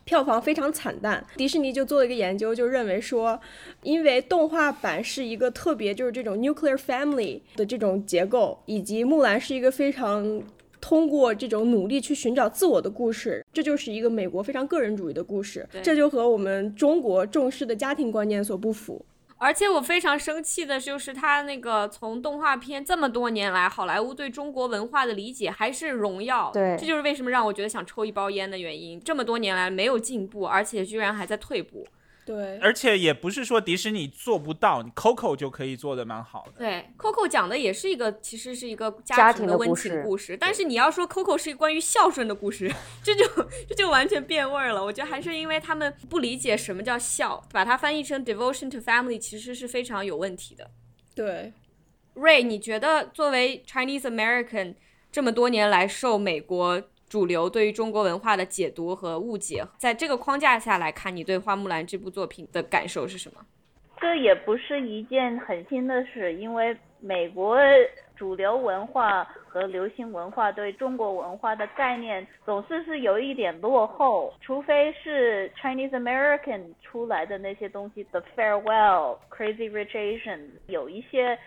[0.04, 3.40] 票房非常惨淡，迪士尼就做了一个研究，就认为说，
[3.82, 10.42] 因为动画版是一个特别就是这种 nuclear family 的这种结构，以及木兰是一个非常
[10.80, 19.04] 通过这种努力去寻找自我的故事，这就是一个美国非常个人主义的故事，这就和我们中国重视的家庭观念所不符。
[19.36, 26.50] 而且我非常生气的就是，他那个从动画片这么多年来，好莱坞对中国文化的理解还是荣耀。
[26.52, 28.98] 对这就是为什么让我觉得想抽一包烟的原因。
[29.00, 31.86] 这么多年来没有进步，而且居然还在退步。
[32.26, 36.52] 对，而且也不是说迪士尼做不到，你 Coco 就可以做的蛮好的。
[36.58, 40.36] 对，Coco 讲的也是一个，其实是一个家庭的温的故事情故事。
[40.36, 42.72] 但是你要说 Coco 是关于孝顺的故事，
[43.04, 43.26] 这就
[43.68, 44.82] 这就完全变味儿了。
[44.82, 50.70] 我觉得还是因为他们不理解什么叫孝，把它翻译成 devotion to family，其实是非常有问题的。
[51.14, 51.52] 对
[52.14, 54.76] ，Ray，你觉得作为 Chinese American
[55.12, 56.82] 这么多年来受美国
[57.14, 59.62] 主流对于中国文化的解读和误解。
[59.78, 63.40] 在这个框架下来看，你对《花木兰》这部作品的感受是什么？
[64.00, 67.56] 这也不是一件很新的事，因为美国
[68.16, 81.38] 主流文化和流行文化对中国文化的概念总是是有一点落后，除非是 Chinese American 出来的那些东西，The Farewell、Crazy Rich Asians 有一些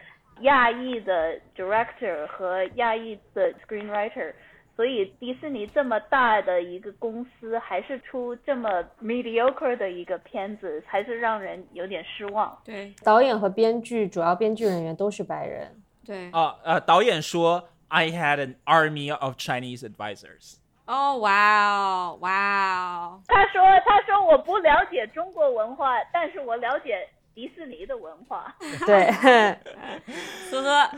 [0.43, 4.32] 亚裔的 director 和亚裔的 screenwriter。
[4.78, 8.70] 所以迪士尼这么大的一个公司，还是出这么
[9.02, 12.56] mediocre 的一个片子，还是让人有点失望。
[12.63, 15.76] 对，导演和编剧主要编剧人员都是白人。
[16.06, 16.30] 对。
[16.30, 20.58] 啊呃，导演说，I had an army of Chinese advisors。
[20.86, 22.30] 哦，哇哦，哇
[22.78, 23.22] 哦。
[23.28, 28.56] 他说，他说我不了解中国文化，但是我了解迪士尼的文化。
[28.86, 30.92] 对，呵呵，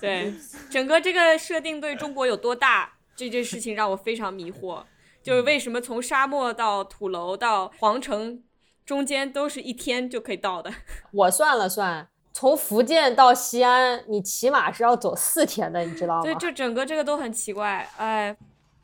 [0.00, 0.32] 对，
[0.68, 2.90] 整个这个设定对中国有多大？
[3.20, 4.82] 这件事情让我非常迷 惑，
[5.22, 8.42] 就是为什么从沙漠到土楼到皇城，
[8.86, 10.72] 中间都是一天就可以到的？
[11.12, 16.22] 我算了算，从福建到西安，你起码是要走四天的，你知道吗？
[16.22, 18.36] 对，就整个这个都很奇怪，哎。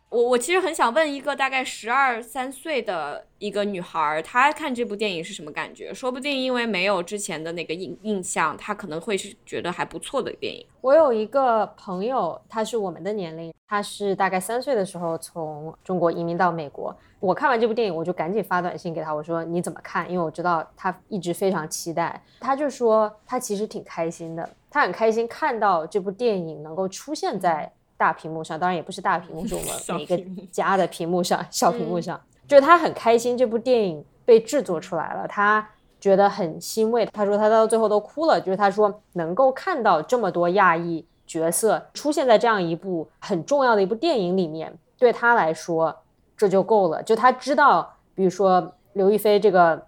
[0.09, 5.93] 我我其实很想问一个大概十二三岁的一个女孩，她看这部电影是什么感觉？
[5.93, 10.65] 说不定因为没有之前的那个印印象，她可能会是觉得还不错的电影。
[10.81, 16.97] 我有一个朋友，她是我们的年龄，她是大概三岁的时候从中国移民到美国。
[17.19, 20.09] 我看完这部电影，我就赶紧发短信给她，我说你怎么看？
[20.09, 22.23] 因为我知道她一直非常期待。
[22.39, 27.73] 她就说她其实挺开心的，她很开心看到这部电影能够出现在。
[27.97, 30.19] 大屏幕上，当然也不是大屏幕，是我们 每个
[30.51, 35.67] 家的屏幕上，小屏幕上，就是他很开心这部电影被制作出来了，他
[36.01, 37.07] 觉得很欣慰。
[37.07, 45.97] 他说他到最后都哭了，就是他说能够看到这么多亚裔角色出现在这样一部很重要的一部电影里面，对他来说
[46.37, 47.03] 这就够了。
[47.03, 49.87] 就他知道，比如说刘亦菲这个。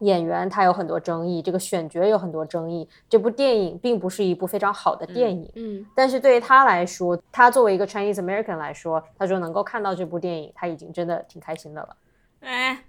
[0.00, 2.88] 演员他有很多争议，这个选角有很多争议。
[3.08, 11.96] 这部电影并不是一部非常好的电影，嗯，但是对于他来说，他作为一个 Chinese American 来说，他说能够看到这部电影，他已经真的挺开心的了。
[12.40, 12.84] 哎，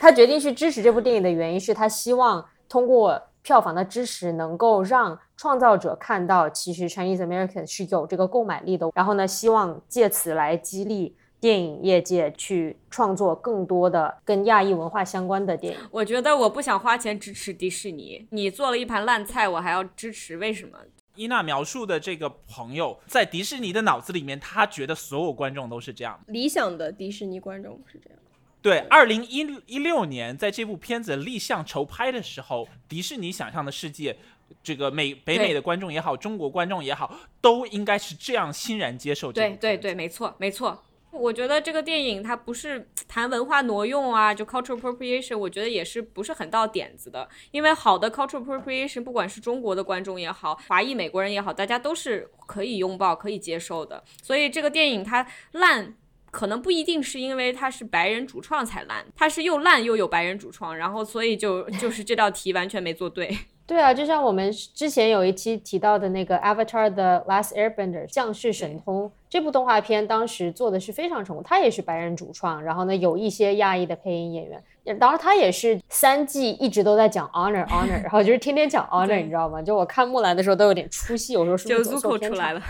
[0.00, 8.90] 他决定去支持这部电影的原因是他希望通过票房的支持，能够让创造者看到，其实 Chinese American 是有这个购买力的。
[8.94, 11.16] 然后呢，希望借此来激励。
[11.40, 15.80] 电影业界去创作更多的跟亚裔文化相关的电影。
[15.90, 20.78] 我觉得我不想花钱支持迪士尼，你做了一盘烂菜，我还要支持，为什么？
[21.16, 28.18] 伊娜描述的这个朋友，在迪士尼的脑子里面，他觉得所有观众都是这样理想的迪士尼观众是这样。
[28.62, 34.16] 对，二零一一六年，在这部片子立项筹拍的时候，迪士尼想象的世界，
[34.62, 39.32] 这个美北美的观众也好，中国观众也好，都应该是这样欣然接受。
[39.32, 40.82] 对对对，没错没错。
[41.12, 47.28] 我觉得这个电影它不是谈文化挪用啊，就 cultural appropriation，我觉得也是不是很到点子的。
[47.50, 54.02] 因为好的 cultural appropriation，不管是中国的观众也好，华裔美国人也好，大家都是可以拥抱、可以接受的。
[54.22, 55.94] 所以这个电影它烂，
[56.30, 63.36] 可能不一定是因为它是白人主创才烂，它是又烂又有白人主创，然后所以就就是这道题完全没做对。
[63.70, 79.62] 对啊，就像我们之前有一期提到的那个《Avatar: The Last Airbender》降世神通这部动画片，当时做的是非常成功，它也是白人主创，然后呢有一些亚裔的配音演员，当然他也是三季一直都在讲 honor honor，然后就是天天讲 honor，你知道吗？
[79.62, 82.60] 就我看木兰的时候都有点出戏，我说是不是走错出来了？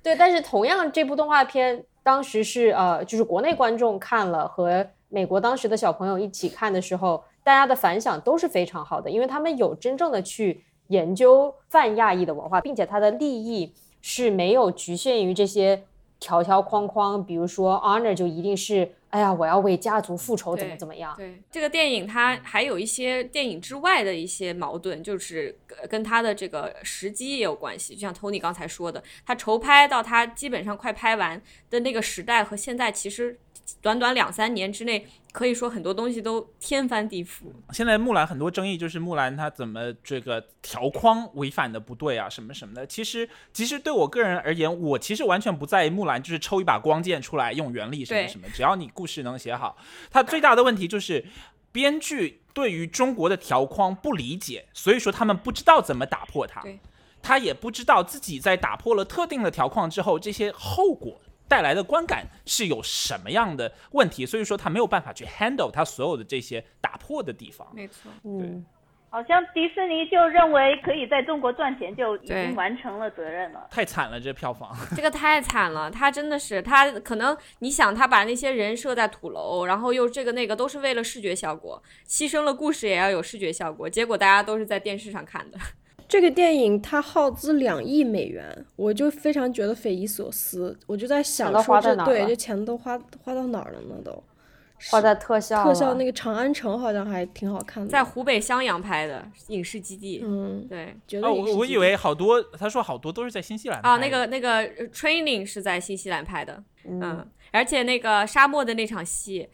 [0.00, 7.20] 对，但是同样这部动画片当时是呃，就是国内观众看了和美国当时的小朋友一起看的时候。
[7.46, 15.84] 大家的反响都是非常好的，因为他们有真正的去研究泛亚裔的文化，并且他的利益是没有局限于这些
[16.18, 17.24] 条条框框。
[17.24, 21.14] 比如说，honor 就一定是，哎呀，我要为家族复仇，怎么怎么样？
[21.16, 25.56] 对这个电影，它还有一些电影之外的一些矛盾，就是
[25.88, 27.94] 跟它的这个时机也有关系。
[27.94, 33.38] 就像 Tony 刚才说的，他筹拍到他基本上快拍完的那个时代和现在，其实
[33.80, 35.06] 短短两三年之内。
[35.36, 37.52] 可以说很多东西都天翻地覆。
[37.70, 42.86] 现在木兰很多争议就是木兰她怎么这个条框违反的不对啊，什么什么的。
[42.86, 49.76] 其实其实对我个人而言，我其实完全不在意木兰就是抽一把光剑出来用原力什么什么，只要你故事能写好。
[50.10, 51.22] 它最大的问题就是
[51.70, 56.64] 编剧对于中国的条框不理解，所以说他们不知道怎么打破它。
[57.20, 61.20] 他也不知道自己在打破了特定的条框之后，这些后果。
[61.48, 64.26] 带来的观感是有什么样的问题？
[64.26, 67.66] 所以说他没有办法去 handle 他所有的这些打破的地方。
[67.74, 68.64] 没错，嗯。
[69.08, 73.66] 好像迪士尼就认为可以在中国赚钱，就已经完成了责任了。
[73.70, 74.76] 太惨了，这票房。
[74.94, 85.58] 这个太惨了，他真的是他可能你想他把那些人设在土楼，然后又这个那个都是为了视觉效果，牺牲了故事也要有视觉效果，结果大家都是在电视上看的。
[86.08, 90.78] 这个电影它耗资两亿美元，我就非常觉得匪夷所思。
[90.86, 93.96] 我就在想说这对这钱都花花到哪儿了呢？
[94.04, 94.22] 都
[94.90, 109.48] 花在特效了特效那个长安城好像还挺好看的，在湖北襄阳拍的影视基地，嗯，对哦，觉得我我以为好多，他说好多都是在新西兰啊，拍的那个那个呃 training 是在新西兰拍的，嗯，嗯，而且那个沙漠的那场戏，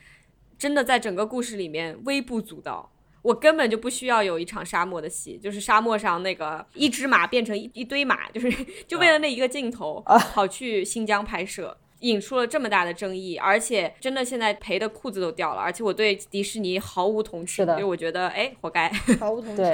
[0.59, 2.91] 真的在整个故事里面微不足道。
[3.23, 8.51] 我根本就不需要有一场沙漠的戏，就是沙漠上那个一只马变成一一堆马，就是
[8.87, 10.03] 就为了那一个镜头
[10.35, 18.89] 跑去新疆拍摄，引出了这么大的争议，而且真的现在赔的裤子都掉了，而且我对迪士尼毫无同情，是的就我觉得哎，活该。
[19.21, 19.65] 毫无同情。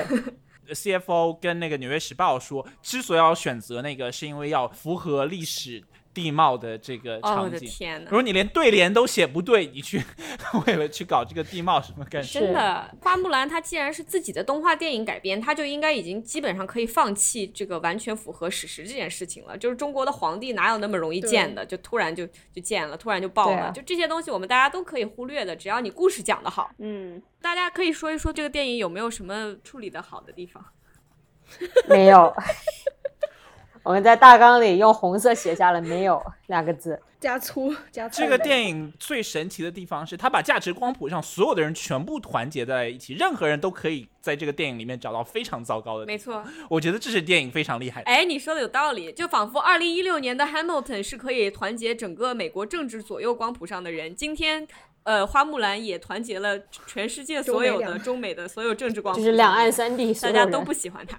[0.68, 5.82] CFO 跟那个《纽约时报》说，之所以要选择那个，是因为要符合历史
[6.18, 7.68] 地貌的这个场景。
[7.68, 8.16] 天呐如！
[8.16, 10.02] 果你连对联都写不对，你去
[10.66, 12.46] 为了去搞这个地貌什么干什么？
[12.46, 19.56] 真的，花木兰它既然是自己的动画电影改编，它就应该已经基本上可以放弃这个完全符合史实这件事情了。
[19.56, 30.64] 就是中国的皇帝哪有那么容易建的，就突然就就建了，突然就爆了，啊就这些东西我们大家都可以忽略的，只要你故事讲得好，嗯，大家可以说一说这个电影有没有什么处理的好的地方。
[31.88, 32.34] 没有。
[33.82, 37.00] 我们在大纲里用红色写下了“没有”两个字。
[37.20, 38.22] 加粗加粗。
[38.22, 48.06] 这个电影最神奇的地方是，它把价值光谱上所有的人全部团结在一起，任何人都可以在这个电影里面找到非常糟糕的没错，我觉得这是电影非常厉害的。
[48.08, 54.66] 哎，你说的有道理，就仿佛二零一六年的 Hamilton 是可以团结整个美国政治左右光谱上的人，今天。
[55.04, 61.16] 呃，花木兰也团结了全世界所有的中美的所有政治光谱，就是两岸三地大家都不喜欢他。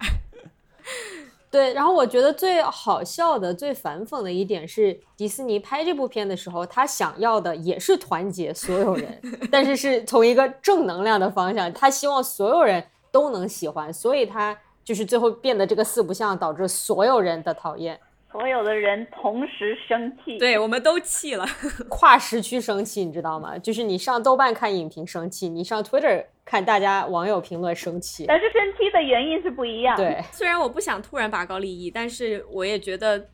[1.52, 9.20] 对，然后我觉得最好笑的、最反讽的一点是，迪士尼拍这部片的时候，他想要的也是团结所有人，
[9.52, 18.00] 但是是从一个正能量的方向，他希望所有人都能喜欢，所以他就是最后变得这个四不像，导致所有人的讨厌，
[18.32, 20.38] 所有的人同时生气。
[20.38, 21.46] 对，我们都气了。
[21.90, 23.58] 跨时区生气，你知道吗？
[23.58, 30.20] 就是你上豆瓣看影评生气，你上 Twitter 看大家网友评论生气，但是生气的原因是不一样。，对。
[30.32, 33.30] 虽然我不想突然拔高利益，但是我也觉得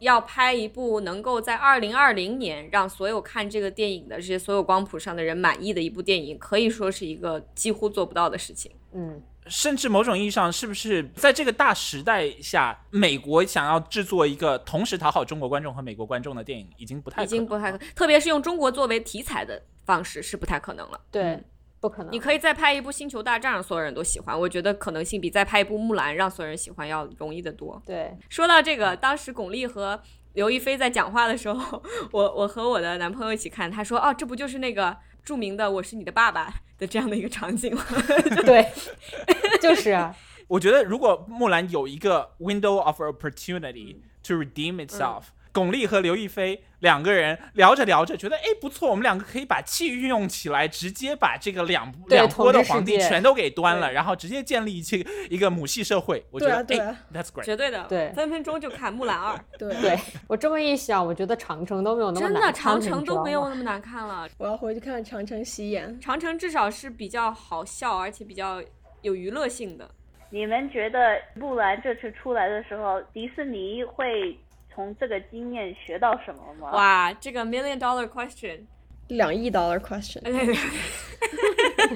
[0.00, 8.70] 要拍一部能够在二零二零年让所有看这个电影的这些所有光谱上的人满意的一部电影，可以说是一个几乎做不到的事情。
[8.92, 21.00] 嗯，甚至某种意义上，是不是在这个大时代下，美国想要制作一个同时讨好中国观众和美国观众的电影，已经不太已经不太可可，特别是用中国作为题材的方式是不太可能了。
[21.10, 21.44] 对，嗯
[21.80, 22.12] 不可能。
[22.12, 27.80] 你可以再拍一部《星球大战》，让所有人都喜欢，我觉得可能性比再拍一部《木兰》让所有人喜欢要容易得多。
[27.86, 30.00] 对，说到这个，当时巩俐和
[30.34, 37.84] 刘亦菲在讲话的时候，我我和我的男朋友一起看，他说：“哦，这不就是那个著名的‘我是你的爸爸’的这样的一个场景吗？”
[38.46, 38.66] 对，
[39.60, 40.14] 就是啊，
[40.46, 45.24] 我觉得如果木兰有一个 window of opportunity to redeem itself，、
[45.58, 56.24] 巩俐和刘亦菲两个人聊着聊着，觉得哎不错，我们两个可以把气运用起来，直接把这个两两波的皇帝全都给端了，然后直接建立起一个母系社会。
[56.30, 57.44] 我觉得哎、对啊啊 t h a t s great。
[57.44, 59.98] 绝对的，对分分钟就看《木兰二》，对，对
[60.28, 64.28] 我这么一想，我觉得长城都没有那么真难看真的长城都没有那么难看了。
[64.38, 65.92] 我要回去看《长城喜演》。
[66.00, 68.62] 长城至少是比较好笑，而且比较
[69.02, 69.90] 有娱乐性的。
[70.30, 74.38] 你们觉得木兰这次出来的时候，迪士尼会
[74.78, 76.70] 从这个经验学到什么吗？
[76.70, 78.60] 哇，这个 million dollar question，
[79.08, 80.46] 两亿 dollar question， 哎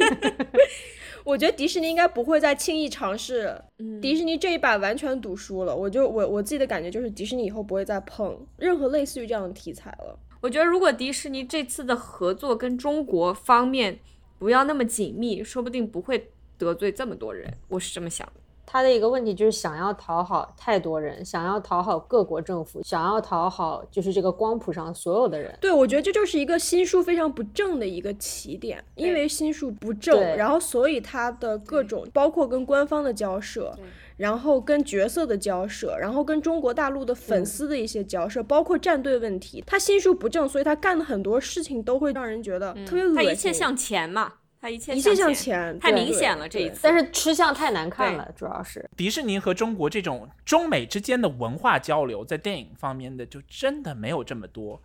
[1.22, 3.56] 我觉得迪士尼应该不会再轻易尝试。
[3.78, 10.18] 嗯迪士尼这一把完全赌输了，我就我我自己的感觉就是，迪士尼以后不会再碰任何类似于这样的题材了。
[10.40, 14.00] 我觉得如果迪士尼这次的合作跟中国方面
[14.40, 17.48] 不要那么紧密，说不定不会得罪这么多人。
[17.68, 18.41] 我是这么想的。
[18.64, 25.56] 他的一个问题就是想要讨好太多人，想要讨好各国政府，想要讨好就是这个光谱上所有的人。
[25.60, 33.76] 对，我觉得这就是一个心术非常不正的一个起点，因为心术不正，然后所以他的各种包括跟官方的交涉，
[34.16, 43.14] 然后跟角色的交涉，然后跟中国大陆的粉丝的一些交涉，包括站队问题，他心术不正，所以他干的很多事情都会让人觉得特别恶心。
[43.16, 46.78] 他一切向钱嘛，他一切一切向向前，太明显了这一次。
[46.84, 54.80] 但是吃相太难看了，主要是迪士尼和中国这种中美之间的文化交流，在电影方面的就真的没有这么多。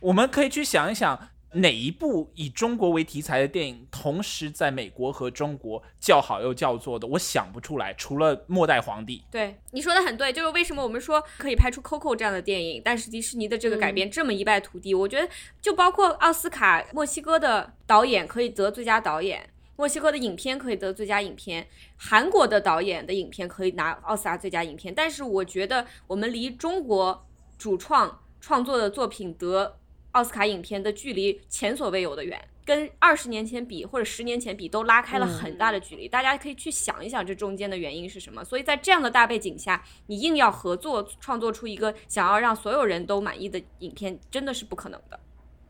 [0.00, 7.06] 我们可以去想一想，哪一部以中国为题材的电影，同时在美国和中国叫好又叫座的？
[7.06, 9.18] 我想不出来，除了《末代皇帝》。
[9.32, 14.94] 对你说的很对，就是为什么我们说可以拍出 Coco 这样的电影，但是迪士尼的这个改编这么一败涂地。
[14.94, 15.26] 我觉得
[15.62, 24.94] 就包括奥斯卡，墨西哥的导演可以得最佳导演，墨西哥的影片可以得最佳影片，韩国的导演的影片可以拿奥斯卡最佳影片。
[24.94, 27.26] 但是我觉得我们离中国
[27.56, 29.78] 主创创作的作品得。
[30.18, 36.08] 奥斯卡影片的距离前所未有的远，跟二十年前比或者十年前比都拉开了很大的距离。
[36.08, 38.44] 大家可以去想一想这中间的原因是什么。
[38.44, 45.20] 所以在这样的大背景下，你硬要合作创作出一个想要让所有人都满意的影片，真的是不可能的。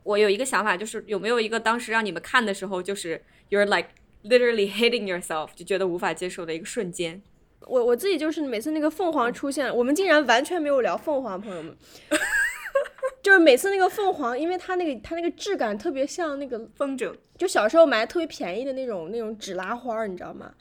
[0.01, 3.89] 我有一个想法，就是有没有一个当时让你们看的时候，就是 you're like
[4.23, 7.21] literally hating yourself，就觉得无法接受的一个瞬间。
[7.67, 11.77] 我我自己就是每次那个凤凰出现，我们竟然完全没有聊凤凰，朋友们。
[13.21, 20.51] 就是每次那个凤凰，因为它那个它那个质感特别像那个风筝，就小时候买特别便宜的那种那种纸拉花，你知道吗？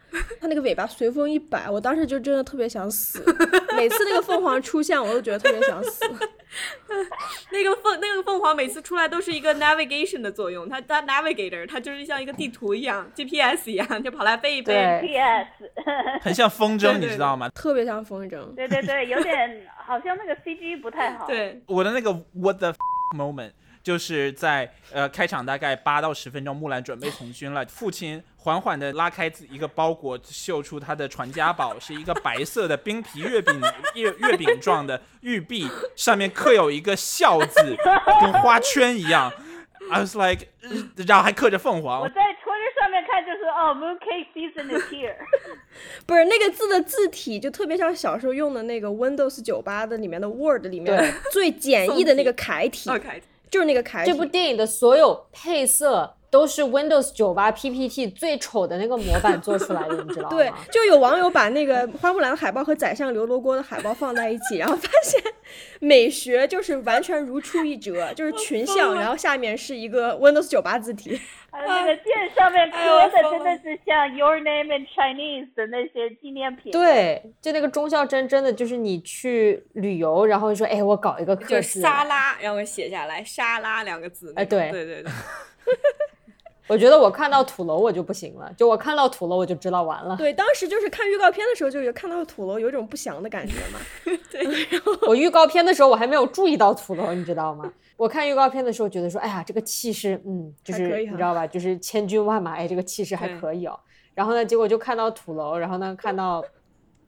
[0.41, 3.21] 它那个尾巴随风一摆，我当时就真的特别想死。
[3.77, 6.05] 每次那个凤凰出现，我都觉得特别想死。
[7.51, 14.73] 那个凤那个凤凰每次出来都是一个 navigation 的作用，它它 navigator，它就是像一个地图一样，GPS 一样，就跑来飞一飞。
[15.03, 15.49] GPS，
[16.23, 17.49] 很像风筝，你知道吗？
[17.51, 18.55] 特别像风筝。
[18.55, 21.27] 对对对，有点好像那个 CG 不太好。
[21.27, 22.73] 对，我的那个 What the
[23.17, 23.51] moment。
[23.89, 33.59] 就是在呃开场大概八到十分钟，木兰准备从军了，父亲缓缓地拉开一个包裹，秀出他的传家宝，是一个白色的冰皮月饼
[33.95, 35.67] 月月饼状的玉璧，
[35.97, 37.75] 上面刻有一个孝字，
[38.21, 39.33] 跟花圈一样。
[39.91, 40.49] I was like，
[41.07, 42.03] 然后还刻着凤凰。
[42.03, 45.15] 我在 Twitter 上面看，就是哦，Mooncake season is here。
[46.05, 52.91] 不是那个字的字体就特别像小时候用的那个 Windows 九八的里面的 Word 里面最简易的那个楷体。
[53.51, 60.37] 就是那个凯，这部电影的所有配色都是 Windows 九八 PPT 最丑的那个模板 做出来的，你知道吗？
[60.37, 65.23] 对，就有网友把那个花木兰的海报和宰相刘罗锅的海报放在一起，然后发现
[65.81, 71.19] 美学就是完全如出一辙，就是群像， 然后下面是一个 Windows 九八字体。
[71.51, 76.71] 还有那个店上面刻的真的是像 Your Name in Chinese 的那些纪念品。
[76.71, 84.31] 对，就那个忠孝真真的就是你去旅游，然后说哎我搞一个刻字，沙拉，然后写下来沙拉两个字。
[84.37, 85.13] 哎，对对对对。
[86.69, 90.17] 我觉得我看到土楼我就不行了，就我看到土楼我就知道完了。
[90.17, 93.81] 对，当时就是看预告片的时候就有看到土楼有一种不祥的感觉嘛。
[94.31, 94.47] 对，
[95.09, 97.73] 我预告片的时候我还没有注意到土楼，你知道吗？
[97.97, 103.79] 我看预告片的时候觉得说，哎呀，这个气势，嗯，就是你知道吧，就是千军万马，哎，这个气势还可以哦。
[104.15, 106.45] 然后呢，结果就看到土楼，然后呢看到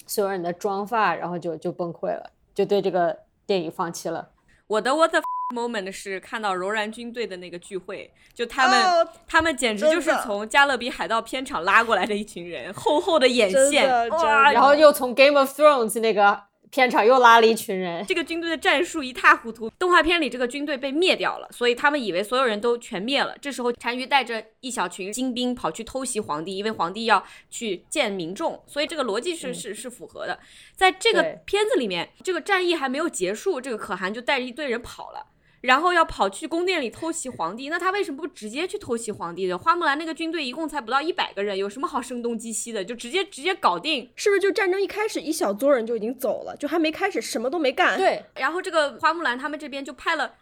[0.06, 4.30] 所有人的妆发，然后就就崩溃了，就对这个电影放弃了。
[4.66, 16.44] 我的 What the moment 是看到柔然军队的那个聚会，就他们，他们简直就是从加勒比海盗片场拉过来的一群人，厚厚的眼线，哇，然后又从 Game of Thrones 那个。
[16.72, 19.68] 片场又拉了一群人，这个军队的战术一塌糊涂。
[19.70, 23.36] 动画片里这个军队被灭掉了，所以他们以为所有人都全灭了。
[23.40, 30.38] 这时候单于带着一小群精兵跑去偷袭皇帝，因为皇帝要去见民众，所以这个逻辑是是是符合的。
[30.76, 35.26] 在这个片子里面，这个战役还没有结束，这个可汗就带着一堆人跑了。
[35.60, 39.58] 然后要跑去宫殿里偷袭皇帝，那他为什么不直接去偷袭皇帝呢？
[39.58, 42.84] 花木兰那个军队一共才不到一百个人，有什么好声东击西的？
[42.84, 44.40] 就直接直接搞定，是不是？
[44.40, 47.98] 就战争一开始，一小撮人就已经走了，就还没开始，什么都没干。
[47.98, 50.34] 对，然后这个花木兰他们这边就派了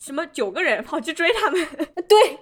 [0.00, 1.66] 什么九个人跑去追他们。
[2.08, 2.38] 对。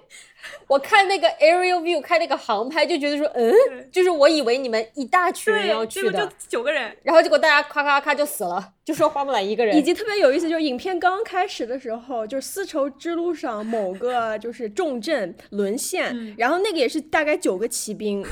[0.67, 3.53] 我看那个 aerial view，看那个航拍，就觉得说，嗯，
[3.91, 9.75] 就是我以为你们一大群人要去的，就九个人，然后结果大家咔咔咔就死了，就说花木兰一个人。
[9.75, 18.25] 以及特别有意思，就是影片刚开始的时候，就是丝绸之路上某个就是重镇沦陷，然后那个也是大概九个骑兵，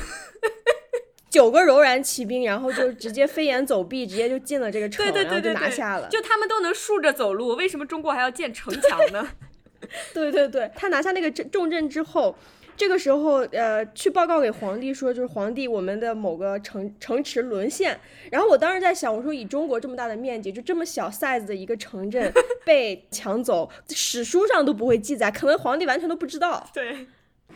[1.28, 6.08] 九个柔然骑兵，然后就直接飞檐走壁，直接就进了这个城，然后就拿下了。
[6.08, 9.28] 就他们都能竖着走路，为什么中国还要建城墙呢？
[10.14, 12.36] 对对对，他拿下那个重重镇之后，
[12.76, 17.98] 这个时候呃，去报告给皇帝说，就是皇帝，我们的某个城城池沦陷。
[18.30, 22.32] 然后我当时在想，我说以中国这么大的面积，就这么小 size 的一个城镇
[22.64, 26.68] 被抢走，史书上都不会记载，可能皇帝完全都不知道。
[26.74, 27.06] 对，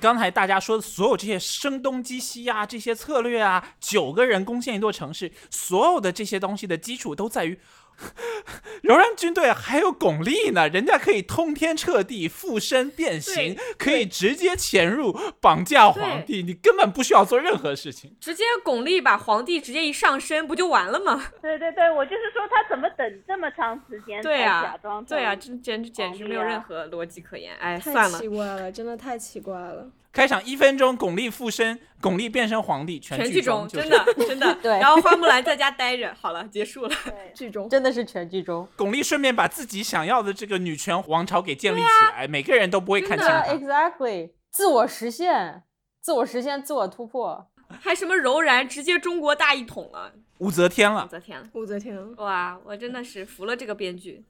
[0.00, 7.58] 刚才大家说的所有这些声东击西啊，这些策略啊，九个人攻陷一座城市，所有的这些东西的基础都在于。
[8.82, 21.30] 柔然军队还有巩俐呢，人家可以通天彻地、附身变形，可以直接潜入绑架皇帝，你根本不需要做任何事情，直接巩俐把皇帝直接一上身，不就完了吗？
[21.42, 27.54] 对对对，我就是说他怎么等这么长时间才对啊假装对啊，这简直简直没有任何逻辑可言。
[27.56, 29.90] 哎，算了奇，怪了，真的太奇怪了。
[30.12, 34.54] 开场一分钟，巩俐附身，巩俐变身皇帝，全全剧终终，真的真的。
[34.60, 36.96] 对然后花木兰在家待着， 好了，结束了。
[37.04, 38.66] 对剧终真的是全剧终。
[38.76, 43.26] 巩俐顺便把自己想要的这个女权王朝给建立起来，每个人都不会看清。
[43.26, 45.62] ，exactly，自我实现，
[46.00, 47.48] 自我实现，自我突破。
[47.80, 51.48] 还什么柔然，直接中国大一统了，武则天了武，则天了。
[51.52, 54.24] 武则天，哇，我真的是服了这个编剧，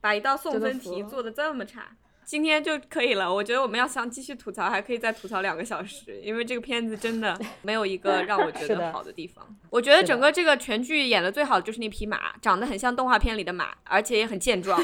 [0.00, 1.94] 把一道送分题做的这么差。
[2.26, 9.46] 今天就可以了，我觉得我们要想继续吐槽，还可以再吐槽两个小时，因为这个片子真的没有一个让我觉得 好的地方。
[9.70, 14.76] 我觉得整个这个全剧演的最好的就是那匹马，长得很像动画片里的马，而且也很健壮，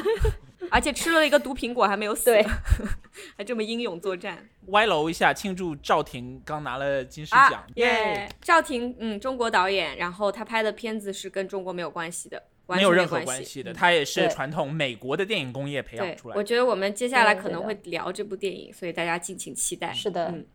[0.71, 2.47] 而且吃了一个毒苹果还没有死，对
[3.37, 4.49] 还这么英勇作战。
[4.69, 8.29] 歪楼一下庆祝赵婷刚拿了金狮啊奖，耶！
[8.41, 12.41] 赵婷，嗯，中国导演，然后他拍的片子是跟中国没有关系的，
[12.77, 16.39] 没有任何关关系的，嗯他也是传统美国的电影工业培养出，来的。
[16.39, 19.93] 我觉得我们接下来可能会聊这部电影，所以大家敬请期待。
[19.93, 20.47] 是的嗯，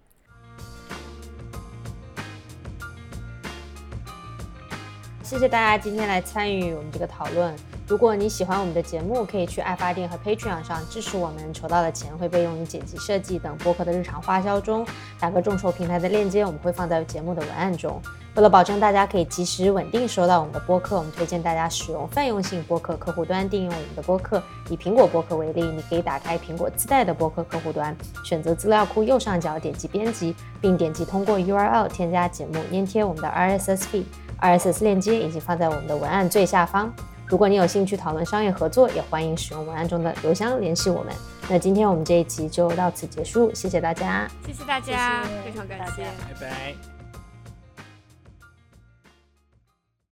[5.28, 7.54] 谢谢大家今天来参与我们这个讨论。
[7.86, 14.88] 如果你喜欢我们的节目，可以去爱发电和 Patreon 上支持我们，筹到的钱会被用于剪辑设计等播客的日常花销中。
[15.20, 18.02] 两个众筹平台的链接我们会放在节目的文案中。
[18.36, 24.42] 为了保证大家可以及时稳定收到我们的播客，我们推荐大家使用泛用性播客客户端订阅我们的播客。
[24.70, 34.06] 以苹果播客为例，你可以打开苹果自带的播客客户端，选择资料库右上角点击编辑，并点击通过 URL 添加节目，粘贴我们的 RSS feed。
[34.42, 36.94] RSS 链接已经放在我们的文案最下方。
[37.26, 41.14] 如果你有兴趣讨论商业合作，也欢迎使用文案中的邮箱联系我们。
[41.50, 44.28] 那今天我们这一集就到此结束，谢谢大家。
[44.46, 46.04] 谢谢大家，谢谢非常感谢。
[46.04, 46.97] 拜拜。